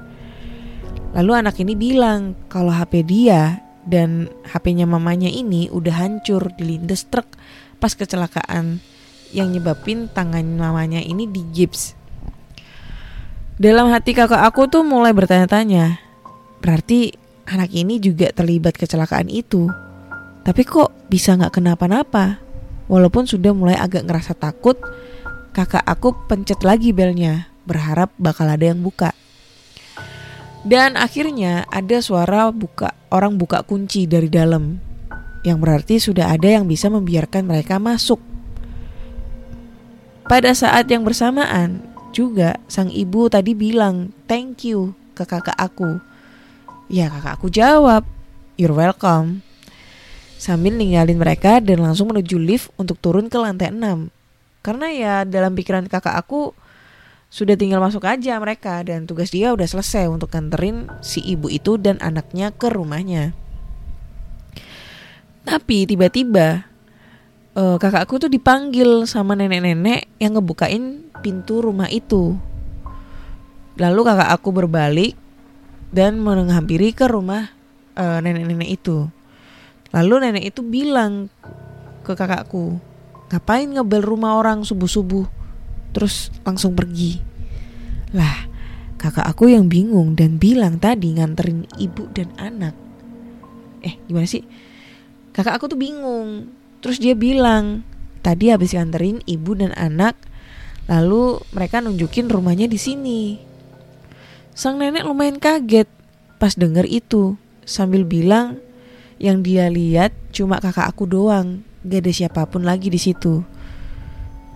Lalu 1.12 1.32
anak 1.34 1.58
ini 1.58 1.74
bilang 1.74 2.38
kalau 2.46 2.70
HP 2.70 3.02
dia 3.02 3.60
dan 3.82 4.30
HP-nya 4.46 4.86
mamanya 4.86 5.26
ini 5.26 5.66
udah 5.68 6.06
hancur 6.06 6.54
dilindas 6.54 7.10
truk 7.10 7.26
pas 7.82 7.92
kecelakaan 7.98 8.78
yang 9.34 9.50
nyebabin 9.50 10.06
tangan 10.06 10.46
mamanya 10.54 11.02
ini 11.02 11.26
di 11.26 11.42
gips. 11.50 11.98
Dalam 13.58 13.90
hati 13.90 14.14
kakak 14.14 14.42
aku 14.46 14.70
tuh 14.70 14.86
mulai 14.86 15.10
bertanya-tanya, 15.10 15.98
berarti 16.62 17.21
anak 17.52 17.70
ini 17.76 18.00
juga 18.00 18.32
terlibat 18.32 18.80
kecelakaan 18.80 19.28
itu. 19.28 19.68
Tapi 20.42 20.62
kok 20.64 20.90
bisa 21.12 21.36
nggak 21.36 21.60
kenapa-napa? 21.60 22.40
Walaupun 22.88 23.28
sudah 23.28 23.52
mulai 23.54 23.76
agak 23.78 24.08
ngerasa 24.08 24.34
takut, 24.34 24.74
kakak 25.54 25.84
aku 25.84 26.16
pencet 26.26 26.64
lagi 26.64 26.90
belnya, 26.90 27.52
berharap 27.68 28.10
bakal 28.18 28.48
ada 28.48 28.72
yang 28.72 28.80
buka. 28.80 29.14
Dan 30.66 30.96
akhirnya 30.96 31.66
ada 31.70 31.98
suara 32.00 32.50
buka 32.50 32.94
orang 33.10 33.38
buka 33.38 33.62
kunci 33.62 34.06
dari 34.08 34.30
dalam, 34.30 34.78
yang 35.46 35.58
berarti 35.58 35.98
sudah 35.98 36.30
ada 36.30 36.46
yang 36.46 36.66
bisa 36.66 36.90
membiarkan 36.90 37.46
mereka 37.46 37.78
masuk. 37.82 38.18
Pada 40.26 40.54
saat 40.54 40.86
yang 40.86 41.02
bersamaan, 41.02 41.82
juga 42.14 42.60
sang 42.68 42.92
ibu 42.92 43.26
tadi 43.26 43.56
bilang 43.56 44.12
thank 44.28 44.68
you 44.68 44.94
ke 45.16 45.24
kakak 45.26 45.56
aku. 45.58 45.98
Ya 46.92 47.08
kakak 47.08 47.40
aku 47.40 47.48
jawab, 47.48 48.04
you're 48.60 48.76
welcome 48.76 49.40
sambil 50.36 50.76
ninggalin 50.76 51.16
mereka 51.16 51.56
dan 51.62 51.80
langsung 51.80 52.12
menuju 52.12 52.36
lift 52.36 52.68
untuk 52.76 53.00
turun 53.00 53.32
ke 53.32 53.38
lantai 53.40 53.72
6. 53.72 54.12
Karena 54.60 54.86
ya 54.92 55.14
dalam 55.24 55.56
pikiran 55.56 55.88
kakak 55.88 56.12
aku 56.12 56.52
sudah 57.32 57.56
tinggal 57.56 57.80
masuk 57.80 58.04
aja 58.04 58.36
mereka 58.36 58.84
dan 58.84 59.08
tugas 59.08 59.32
dia 59.32 59.56
udah 59.56 59.64
selesai 59.64 60.04
untuk 60.10 60.28
nganterin 60.34 60.90
si 61.00 61.24
ibu 61.24 61.48
itu 61.48 61.80
dan 61.80 61.96
anaknya 62.04 62.52
ke 62.52 62.68
rumahnya. 62.68 63.32
Tapi 65.48 65.88
tiba-tiba 65.88 66.68
uh, 67.56 67.80
kakakku 67.80 68.20
tuh 68.20 68.28
dipanggil 68.28 69.08
sama 69.08 69.32
nenek-nenek 69.32 70.12
yang 70.20 70.36
ngebukain 70.36 71.08
pintu 71.24 71.64
rumah 71.64 71.88
itu. 71.88 72.36
Lalu 73.80 74.00
kakak 74.04 74.28
aku 74.28 74.52
berbalik 74.52 75.21
dan 75.92 76.18
menghampiri 76.18 76.96
ke 76.96 77.04
rumah 77.06 77.52
uh, 77.94 78.18
nenek-nenek 78.24 78.80
itu. 78.80 79.06
Lalu 79.92 80.14
nenek 80.28 80.44
itu 80.56 80.64
bilang 80.64 81.28
ke 82.02 82.16
kakakku, 82.16 82.80
ngapain 83.28 83.68
ngebel 83.68 84.00
rumah 84.00 84.40
orang 84.40 84.64
subuh-subuh? 84.64 85.28
Terus 85.92 86.32
langsung 86.48 86.72
pergi. 86.72 87.20
Lah, 88.16 88.48
kakak 88.96 89.28
aku 89.28 89.52
yang 89.52 89.68
bingung 89.68 90.16
dan 90.16 90.40
bilang 90.40 90.80
tadi 90.80 91.12
nganterin 91.12 91.68
ibu 91.76 92.08
dan 92.16 92.32
anak. 92.40 92.72
Eh, 93.84 94.00
gimana 94.08 94.24
sih? 94.24 94.40
Kakak 95.36 95.60
aku 95.60 95.76
tuh 95.76 95.80
bingung. 95.80 96.48
Terus 96.80 96.96
dia 96.96 97.12
bilang, 97.12 97.84
tadi 98.24 98.48
habis 98.48 98.72
nganterin 98.72 99.20
ibu 99.28 99.52
dan 99.52 99.76
anak, 99.76 100.16
lalu 100.88 101.36
mereka 101.52 101.84
nunjukin 101.84 102.32
rumahnya 102.32 102.64
di 102.64 102.80
sini. 102.80 103.51
Sang 104.52 104.76
nenek 104.76 105.08
lumayan 105.08 105.40
kaget 105.40 105.88
pas 106.36 106.52
denger 106.52 106.84
itu, 106.84 107.40
sambil 107.64 108.04
bilang, 108.04 108.58
yang 109.22 109.40
dia 109.40 109.70
lihat 109.70 110.10
cuma 110.34 110.58
kakak 110.58 110.90
aku 110.90 111.06
doang, 111.06 111.62
gak 111.86 112.02
ada 112.04 112.12
siapa 112.12 112.42
pun 112.44 112.66
lagi 112.66 112.90
di 112.90 112.98
situ. 112.98 113.46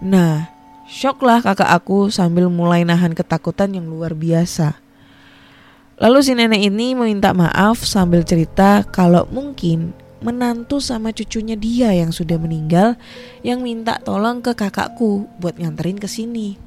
Nah, 0.03 0.51
shock 0.91 1.23
lah 1.23 1.41
kakak 1.41 1.71
aku 1.71 2.13
sambil 2.13 2.51
mulai 2.53 2.83
nahan 2.83 3.17
ketakutan 3.17 3.73
yang 3.73 3.87
luar 3.87 4.13
biasa. 4.13 4.77
Lalu 5.97 6.19
si 6.21 6.37
nenek 6.37 6.61
ini 6.61 6.93
meminta 6.93 7.33
maaf 7.33 7.81
sambil 7.87 8.21
cerita 8.21 8.85
kalau 8.85 9.25
mungkin 9.33 9.97
menantu 10.21 10.77
sama 10.77 11.15
cucunya 11.15 11.57
dia 11.57 11.95
yang 11.97 12.13
sudah 12.13 12.37
meninggal 12.37 13.01
yang 13.41 13.65
minta 13.65 13.97
tolong 14.05 14.45
ke 14.45 14.53
kakakku 14.53 15.25
buat 15.41 15.57
nganterin 15.57 15.97
ke 15.97 16.05
sini. 16.05 16.61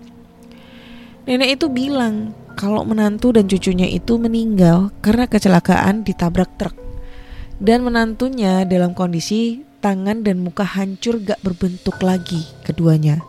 Nenek 1.29 1.61
itu 1.61 1.69
bilang 1.69 2.33
kalau 2.59 2.83
menantu 2.83 3.31
dan 3.31 3.47
cucunya 3.47 3.87
itu 3.87 4.19
meninggal 4.19 4.91
karena 4.99 5.31
kecelakaan 5.31 6.03
ditabrak 6.03 6.59
truk 6.59 6.75
dan 7.63 7.87
menantunya 7.87 8.67
dalam 8.67 8.91
kondisi 8.91 9.63
tangan 9.79 10.27
dan 10.27 10.43
muka 10.43 10.67
hancur 10.67 11.23
gak 11.23 11.39
berbentuk 11.39 12.03
lagi 12.03 12.43
keduanya. 12.67 13.23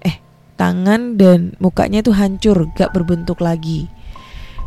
Eh, 0.00 0.16
tangan 0.56 1.20
dan 1.20 1.52
mukanya 1.60 2.00
itu 2.00 2.16
hancur 2.16 2.72
gak 2.72 2.96
berbentuk 2.96 3.44
lagi. 3.44 3.92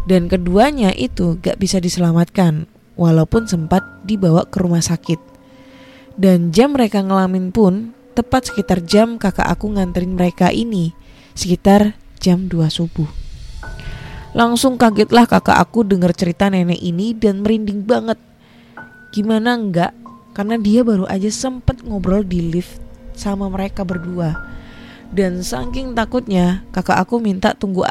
Dan 0.05 0.29
keduanya 0.29 0.93
itu 0.93 1.41
gak 1.41 1.57
bisa 1.57 1.81
diselamatkan 1.81 2.69
walaupun 2.93 3.49
sempat 3.49 3.81
dibawa 4.05 4.45
ke 4.45 4.61
rumah 4.61 4.85
sakit. 4.85 5.17
Dan 6.13 6.53
jam 6.53 6.77
mereka 6.77 7.01
ngelamin 7.01 7.49
pun 7.49 7.97
tepat 8.13 8.53
sekitar 8.53 8.85
jam 8.85 9.17
kakak 9.17 9.49
aku 9.49 9.73
nganterin 9.73 10.13
mereka 10.13 10.53
ini, 10.53 10.93
sekitar 11.33 11.97
jam 12.21 12.45
2 12.45 12.69
subuh. 12.69 13.22
Langsung 14.33 14.81
kagetlah 14.81 15.29
kakak 15.29 15.61
aku 15.61 15.85
dengar 15.85 16.13
cerita 16.17 16.49
nenek 16.49 16.81
ini 16.81 17.13
dan 17.13 17.45
merinding 17.45 17.85
banget 17.85 18.17
Gimana 19.13 19.53
enggak? 19.53 19.93
Karena 20.33 20.57
dia 20.57 20.81
baru 20.81 21.05
aja 21.05 21.29
sempet 21.29 21.85
ngobrol 21.85 22.25
di 22.25 22.49
lift 22.49 22.81
sama 23.13 23.45
mereka 23.45 23.85
berdua. 23.85 24.33
Dan 25.13 25.45
saking 25.45 25.93
takutnya, 25.93 26.65
kakak 26.73 26.97
aku 26.97 27.21
minta 27.21 27.53
tunggu 27.53 27.85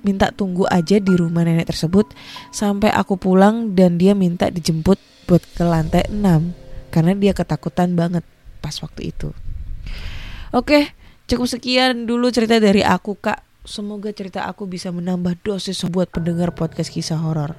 minta 0.00 0.32
tunggu 0.32 0.64
aja 0.72 0.96
di 0.96 1.12
rumah 1.12 1.44
nenek 1.44 1.68
tersebut 1.68 2.08
sampai 2.50 2.88
aku 2.90 3.20
pulang 3.20 3.76
dan 3.76 4.00
dia 4.00 4.16
minta 4.16 4.48
dijemput 4.48 4.98
buat 5.28 5.44
ke 5.54 5.62
lantai 5.62 6.10
6 6.10 6.90
karena 6.90 7.12
dia 7.14 7.36
ketakutan 7.36 7.92
banget 7.92 8.24
pas 8.64 8.74
waktu 8.80 9.12
itu. 9.12 9.36
Oke, 10.56 10.96
cukup 11.28 11.46
sekian 11.46 12.08
dulu 12.08 12.32
cerita 12.32 12.56
dari 12.56 12.80
aku, 12.80 13.20
Kak. 13.20 13.51
Semoga 13.62 14.10
cerita 14.10 14.50
aku 14.50 14.66
bisa 14.66 14.90
menambah 14.90 15.38
dosis 15.46 15.86
buat 15.86 16.10
pendengar 16.10 16.50
podcast 16.50 16.90
kisah 16.90 17.22
horor. 17.22 17.54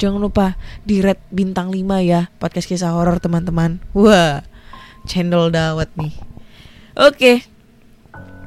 Jangan 0.00 0.16
lupa 0.16 0.56
di 0.80 1.04
red 1.04 1.20
bintang 1.28 1.68
5 1.68 1.84
ya 2.08 2.32
podcast 2.40 2.64
kisah 2.64 2.96
horor 2.96 3.20
teman-teman. 3.20 3.76
Wah, 3.92 4.40
cendol 5.04 5.52
dawet 5.52 5.92
nih. 6.00 6.16
Oke. 6.96 7.12
Okay. 7.12 7.36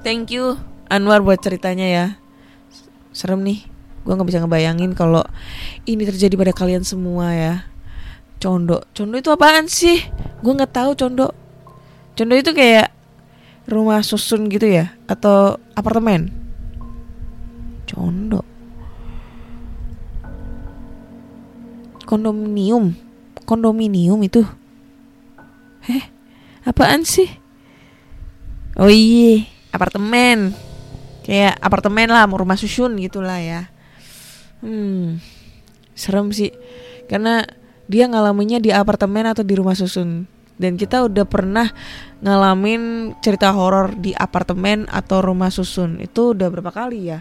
Thank 0.02 0.34
you 0.34 0.58
Anwar 0.90 1.22
buat 1.22 1.38
ceritanya 1.38 1.86
ya. 1.86 2.06
Serem 3.14 3.46
nih. 3.46 3.70
Gue 4.02 4.18
nggak 4.18 4.26
bisa 4.26 4.42
ngebayangin 4.42 4.98
kalau 4.98 5.22
ini 5.86 6.10
terjadi 6.10 6.34
pada 6.42 6.58
kalian 6.58 6.82
semua 6.82 7.38
ya. 7.38 7.70
Condo, 8.42 8.82
condo 8.98 9.14
itu 9.22 9.30
apaan 9.30 9.70
sih? 9.70 10.10
Gue 10.42 10.58
nggak 10.58 10.74
tahu 10.74 10.98
condo. 10.98 11.38
Condo 12.18 12.34
itu 12.34 12.50
kayak 12.50 12.90
rumah 13.70 14.02
susun 14.02 14.50
gitu 14.50 14.66
ya 14.66 14.98
atau 15.06 15.62
apartemen? 15.78 16.39
Condo. 18.00 18.48
kondominium? 22.08 22.96
Kondominium 23.44 24.24
itu? 24.24 24.42
Heh 25.84 26.08
apaan 26.64 27.04
sih? 27.04 27.28
Oh 28.80 28.88
iya 28.88 29.44
apartemen. 29.76 30.56
Kayak 31.28 31.60
apartemen 31.60 32.08
lah 32.08 32.24
rumah 32.24 32.56
susun 32.56 32.96
gitulah 33.04 33.44
ya. 33.44 33.68
Hmm 34.64 35.20
serem 35.92 36.32
sih. 36.32 36.56
Karena 37.12 37.44
dia 37.92 38.08
ngalaminnya 38.08 38.64
di 38.64 38.72
apartemen 38.72 39.28
atau 39.28 39.44
di 39.44 39.60
rumah 39.60 39.76
susun. 39.76 40.24
Dan 40.56 40.80
kita 40.80 41.04
udah 41.04 41.28
pernah 41.28 41.68
ngalamin 42.24 43.14
cerita 43.20 43.52
horor 43.52 43.92
di 44.00 44.16
apartemen 44.16 44.88
atau 44.88 45.20
rumah 45.20 45.52
susun. 45.52 46.00
Itu 46.00 46.32
udah 46.32 46.48
berapa 46.48 46.72
kali 46.72 47.12
ya 47.12 47.20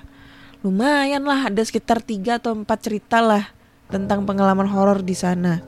lumayan 0.67 1.23
lah 1.23 1.47
ada 1.47 1.63
sekitar 1.63 2.03
tiga 2.03 2.43
atau 2.43 2.55
empat 2.55 2.79
cerita 2.91 3.23
lah 3.23 3.47
tentang 3.89 4.27
pengalaman 4.27 4.67
horor 4.69 5.01
di 5.01 5.15
sana. 5.15 5.63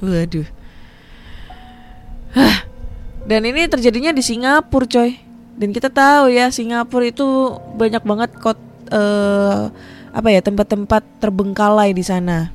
Waduh. 0.00 0.48
Hah. 2.32 2.64
Dan 3.20 3.44
ini 3.44 3.68
terjadinya 3.68 4.16
di 4.16 4.24
Singapura, 4.24 4.88
coy. 4.88 5.20
Dan 5.60 5.76
kita 5.76 5.92
tahu 5.92 6.32
ya 6.32 6.48
Singapura 6.48 7.04
itu 7.04 7.52
banyak 7.76 8.00
banget 8.00 8.30
kot 8.40 8.56
uh, 8.88 9.68
apa 10.10 10.28
ya 10.32 10.40
tempat-tempat 10.40 11.04
terbengkalai 11.20 11.92
di 11.92 12.00
sana. 12.00 12.48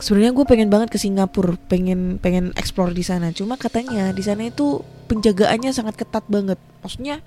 Sebenarnya 0.00 0.32
gue 0.34 0.46
pengen 0.48 0.72
banget 0.72 0.90
ke 0.90 0.98
Singapura, 0.98 1.54
pengen 1.70 2.18
pengen 2.18 2.50
explore 2.58 2.90
di 2.90 3.06
sana. 3.06 3.30
Cuma 3.30 3.54
katanya 3.54 4.10
di 4.10 4.24
sana 4.24 4.48
itu 4.48 4.82
penjagaannya 5.06 5.70
sangat 5.70 5.94
ketat 5.94 6.26
banget. 6.26 6.58
Maksudnya 6.82 7.22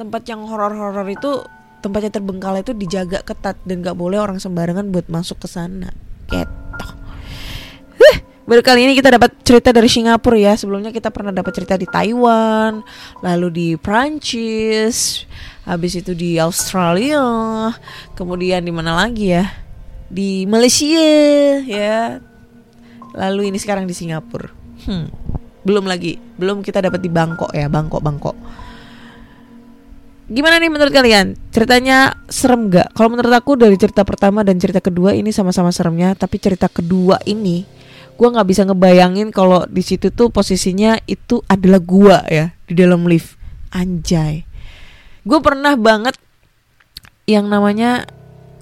tempat 0.00 0.24
yang 0.30 0.46
horor-horor 0.48 1.04
itu 1.10 1.44
tempatnya 1.84 2.16
terbengkalai 2.16 2.64
itu 2.64 2.72
dijaga 2.72 3.20
ketat 3.20 3.60
dan 3.68 3.84
gak 3.84 4.00
boleh 4.00 4.16
orang 4.16 4.40
sembarangan 4.40 4.88
buat 4.88 5.12
masuk 5.12 5.44
ke 5.44 5.48
sana. 5.52 5.92
Gitu. 6.32 6.86
Huh, 8.00 8.16
Baru 8.44 8.60
kali 8.60 8.84
ini 8.84 8.92
kita 8.92 9.12
dapat 9.12 9.40
cerita 9.40 9.72
dari 9.72 9.88
Singapura 9.88 10.36
ya. 10.36 10.52
Sebelumnya 10.56 10.92
kita 10.92 11.08
pernah 11.12 11.32
dapat 11.32 11.52
cerita 11.52 11.80
di 11.80 11.88
Taiwan, 11.88 12.84
lalu 13.24 13.48
di 13.52 13.68
Prancis, 13.76 15.24
habis 15.64 15.96
itu 15.96 16.12
di 16.12 16.36
Australia, 16.36 17.20
kemudian 18.12 18.64
di 18.64 18.72
mana 18.72 19.00
lagi 19.00 19.32
ya? 19.32 19.48
Di 20.08 20.44
Malaysia 20.44 21.08
ya. 21.64 22.20
Lalu 23.16 23.48
ini 23.48 23.58
sekarang 23.60 23.88
di 23.88 23.96
Singapura. 23.96 24.52
Hmm. 24.84 25.08
Belum 25.64 25.88
lagi, 25.88 26.20
belum 26.36 26.60
kita 26.60 26.84
dapat 26.84 27.00
di 27.00 27.08
Bangkok 27.08 27.48
ya, 27.56 27.72
Bangkok, 27.72 28.04
Bangkok. 28.04 28.36
Gimana 30.24 30.56
nih 30.56 30.72
menurut 30.72 30.88
kalian? 30.88 31.36
Ceritanya 31.52 32.16
serem 32.32 32.72
gak? 32.72 32.96
Kalau 32.96 33.12
menurut 33.12 33.34
aku 33.36 33.60
dari 33.60 33.76
cerita 33.76 34.08
pertama 34.08 34.40
dan 34.40 34.56
cerita 34.56 34.80
kedua 34.80 35.12
ini 35.12 35.28
sama-sama 35.28 35.68
seremnya, 35.68 36.16
tapi 36.16 36.40
cerita 36.40 36.64
kedua 36.72 37.20
ini 37.28 37.68
gua 38.14 38.30
nggak 38.30 38.48
bisa 38.48 38.62
ngebayangin 38.62 39.34
kalau 39.34 39.66
di 39.66 39.82
situ 39.82 40.14
tuh 40.14 40.30
posisinya 40.30 41.02
itu 41.10 41.42
adalah 41.50 41.82
gua 41.82 42.22
ya 42.30 42.54
di 42.64 42.74
dalam 42.78 43.04
lift. 43.04 43.36
Anjay. 43.74 44.46
Gue 45.26 45.40
pernah 45.42 45.74
banget 45.74 46.14
yang 47.26 47.50
namanya 47.50 48.06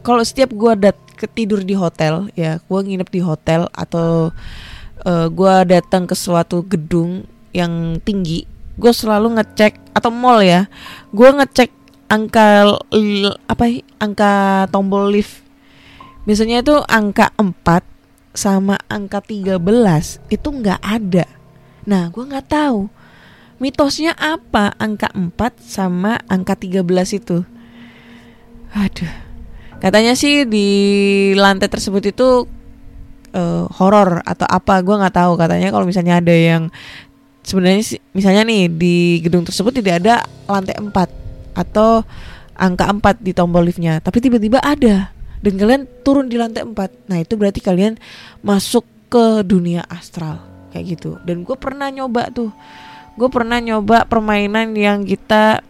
kalau 0.01 0.25
setiap 0.25 0.51
gua 0.57 0.73
dat 0.73 0.97
ketidur 1.21 1.63
di 1.63 1.77
hotel 1.77 2.33
ya, 2.35 2.59
gua 2.67 2.81
nginep 2.83 3.09
di 3.13 3.21
hotel 3.23 3.69
atau 3.77 4.33
uh, 5.05 5.27
gua 5.29 5.63
datang 5.69 6.09
ke 6.09 6.17
suatu 6.17 6.65
gedung 6.65 7.29
yang 7.53 8.01
tinggi 8.01 8.49
gue 8.83 8.91
selalu 8.91 9.39
ngecek 9.39 9.95
atau 9.95 10.11
mall 10.11 10.43
ya 10.43 10.67
gue 11.15 11.29
ngecek 11.31 11.71
angka 12.13 12.69
apa 13.49 13.65
angka 13.97 14.33
tombol 14.69 15.09
lift. 15.09 15.41
Biasanya 16.29 16.61
itu 16.61 16.77
angka 16.87 17.33
4 17.41 18.37
sama 18.37 18.77
angka 18.87 19.25
13 19.25 19.59
itu 20.29 20.49
nggak 20.53 20.81
ada. 20.85 21.25
Nah 21.89 22.13
gue 22.13 22.25
nggak 22.27 22.53
tahu 22.53 22.93
mitosnya 23.57 24.13
apa 24.19 24.77
angka 24.77 25.09
4 25.15 25.33
sama 25.63 26.21
angka 26.29 26.59
13 26.59 26.85
itu. 27.17 27.47
Aduh 28.77 29.15
katanya 29.81 30.15
sih 30.15 30.47
di 30.47 30.69
lantai 31.35 31.67
tersebut 31.67 32.15
itu 32.15 32.47
uh, 33.35 33.67
horor 33.73 34.23
atau 34.23 34.47
apa 34.47 34.85
gue 34.85 35.01
nggak 35.01 35.17
tahu. 35.17 35.33
Katanya 35.41 35.73
kalau 35.73 35.89
misalnya 35.89 36.21
ada 36.21 36.35
yang 36.37 36.69
sebenarnya 37.43 37.83
sih 37.83 38.01
misalnya 38.15 38.47
nih 38.47 38.71
di 38.71 38.97
gedung 39.23 39.43
tersebut 39.43 39.75
tidak 39.83 40.03
ada 40.03 40.15
lantai 40.47 40.79
4 40.79 40.91
atau 41.59 42.07
angka 42.57 42.85
4 42.89 43.21
di 43.21 43.33
tombol 43.35 43.67
liftnya. 43.67 43.99
Tapi 43.99 44.19
tiba-tiba 44.23 44.63
ada 44.63 45.11
dan 45.43 45.53
kalian 45.59 45.83
turun 46.07 46.31
di 46.31 46.39
lantai 46.39 46.63
4 46.65 47.11
nah 47.11 47.19
itu 47.19 47.35
berarti 47.35 47.59
kalian 47.59 47.99
masuk 48.41 48.87
ke 49.13 49.43
dunia 49.45 49.85
astral 49.91 50.41
kayak 50.73 50.97
gitu. 50.99 51.21
Dan 51.27 51.45
gue 51.45 51.57
pernah 51.59 51.93
nyoba 51.93 52.33
tuh. 52.33 52.55
Gue 53.19 53.29
pernah 53.29 53.61
nyoba 53.61 54.09
permainan 54.09 54.73
yang 54.73 55.05
kita 55.05 55.61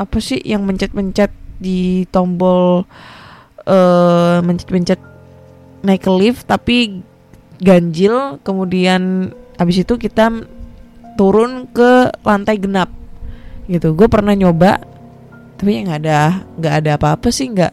apa 0.00 0.18
sih 0.18 0.40
yang 0.40 0.64
mencet-mencet 0.64 1.30
di 1.60 2.08
tombol 2.10 2.88
eh 3.62 4.38
mencet-mencet 4.42 4.98
naik 5.86 6.02
ke 6.02 6.10
lift 6.10 6.42
tapi 6.50 7.02
ganjil 7.62 8.42
kemudian 8.42 9.30
habis 9.54 9.86
itu 9.86 9.94
kita 9.94 10.42
turun 11.18 11.68
ke 11.70 12.10
lantai 12.24 12.56
genap. 12.58 12.90
Gitu. 13.66 13.94
Gue 13.94 14.08
pernah 14.10 14.34
nyoba 14.34 14.80
tapi 15.58 15.78
nggak 15.86 15.98
ada 16.02 16.42
nggak 16.58 16.74
ada 16.82 16.90
apa-apa 16.98 17.30
sih 17.30 17.46
nggak 17.54 17.72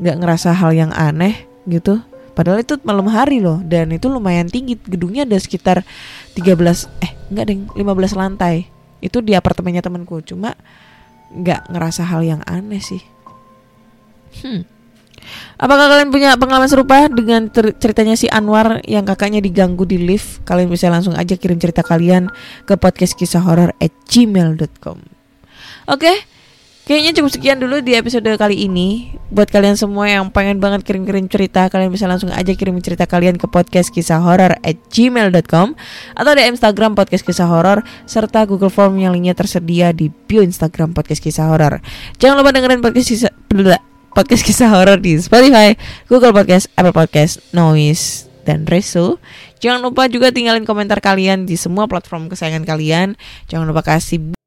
nggak 0.00 0.16
ngerasa 0.16 0.56
hal 0.56 0.72
yang 0.72 0.92
aneh 0.94 1.44
gitu. 1.68 2.00
Padahal 2.32 2.62
itu 2.62 2.78
malam 2.86 3.10
hari 3.10 3.42
loh 3.42 3.58
dan 3.66 3.90
itu 3.90 4.06
lumayan 4.06 4.46
tinggi. 4.46 4.78
Gedungnya 4.78 5.26
ada 5.26 5.36
sekitar 5.36 5.82
13 6.38 6.88
eh 7.02 7.12
enggak 7.28 7.44
deh 7.50 7.58
15 7.74 8.14
lantai. 8.14 8.70
Itu 9.02 9.20
di 9.20 9.34
apartemennya 9.34 9.82
temanku. 9.82 10.22
Cuma 10.22 10.54
nggak 11.34 11.68
ngerasa 11.68 12.08
hal 12.08 12.22
yang 12.24 12.40
aneh 12.46 12.80
sih. 12.80 13.02
Hmm 14.40 14.77
Apakah 15.58 15.90
kalian 15.90 16.10
punya 16.14 16.38
pengalaman 16.38 16.70
serupa 16.70 17.10
dengan 17.10 17.50
ceritanya 17.52 18.14
si 18.14 18.30
Anwar 18.30 18.84
yang 18.86 19.02
kakaknya 19.02 19.42
diganggu 19.42 19.82
di 19.82 19.98
lift? 19.98 20.46
Kalian 20.46 20.70
bisa 20.70 20.86
langsung 20.86 21.18
aja 21.18 21.34
kirim 21.34 21.58
cerita 21.58 21.82
kalian 21.82 22.30
ke 22.68 22.78
podcast 22.78 23.18
kisah 23.18 23.42
horor 23.42 23.74
at 23.82 23.90
gmail.com 24.06 25.18
Oke, 25.88 26.12
kayaknya 26.84 27.16
cukup 27.16 27.32
sekian 27.32 27.56
dulu 27.64 27.80
di 27.80 27.96
episode 27.96 28.28
kali 28.36 28.68
ini. 28.68 29.16
Buat 29.32 29.48
kalian 29.48 29.72
semua 29.72 30.04
yang 30.04 30.28
pengen 30.28 30.60
banget 30.60 30.84
kirim-kirim 30.84 31.24
cerita, 31.32 31.64
kalian 31.72 31.88
bisa 31.88 32.04
langsung 32.04 32.28
aja 32.28 32.52
kirim 32.52 32.76
cerita 32.84 33.08
kalian 33.08 33.40
ke 33.40 33.48
podcast 33.48 33.88
kisah 33.88 34.20
horor 34.20 34.52
at 34.60 34.76
gmail.com 34.92 35.74
atau 36.12 36.32
di 36.36 36.42
Instagram 36.44 36.92
podcast 36.92 37.24
kisah 37.24 37.48
horor 37.48 37.80
serta 38.04 38.44
Google 38.44 38.68
Form 38.68 39.00
yang 39.00 39.16
linknya 39.16 39.32
tersedia 39.32 39.96
di 39.96 40.12
bio 40.12 40.44
Instagram 40.44 40.92
podcast 40.92 41.24
kisah 41.24 41.48
horor. 41.48 41.80
Jangan 42.20 42.36
lupa 42.36 42.52
dengerin 42.52 42.84
podcast 42.84 43.08
kisah 43.08 43.32
podcast 44.14 44.42
kisah 44.46 44.70
horor 44.70 45.02
di 45.02 45.18
Spotify, 45.18 45.74
Google 46.06 46.32
Podcast, 46.32 46.70
Apple 46.78 46.94
Podcast, 46.94 47.42
Noise, 47.50 48.28
dan 48.48 48.64
Reso. 48.64 49.20
Jangan 49.60 49.84
lupa 49.84 50.08
juga 50.08 50.32
tinggalin 50.32 50.64
komentar 50.64 51.04
kalian 51.04 51.44
di 51.44 51.60
semua 51.60 51.84
platform 51.84 52.32
kesayangan 52.32 52.64
kalian. 52.64 53.18
Jangan 53.50 53.68
lupa 53.68 53.84
kasih 53.84 54.37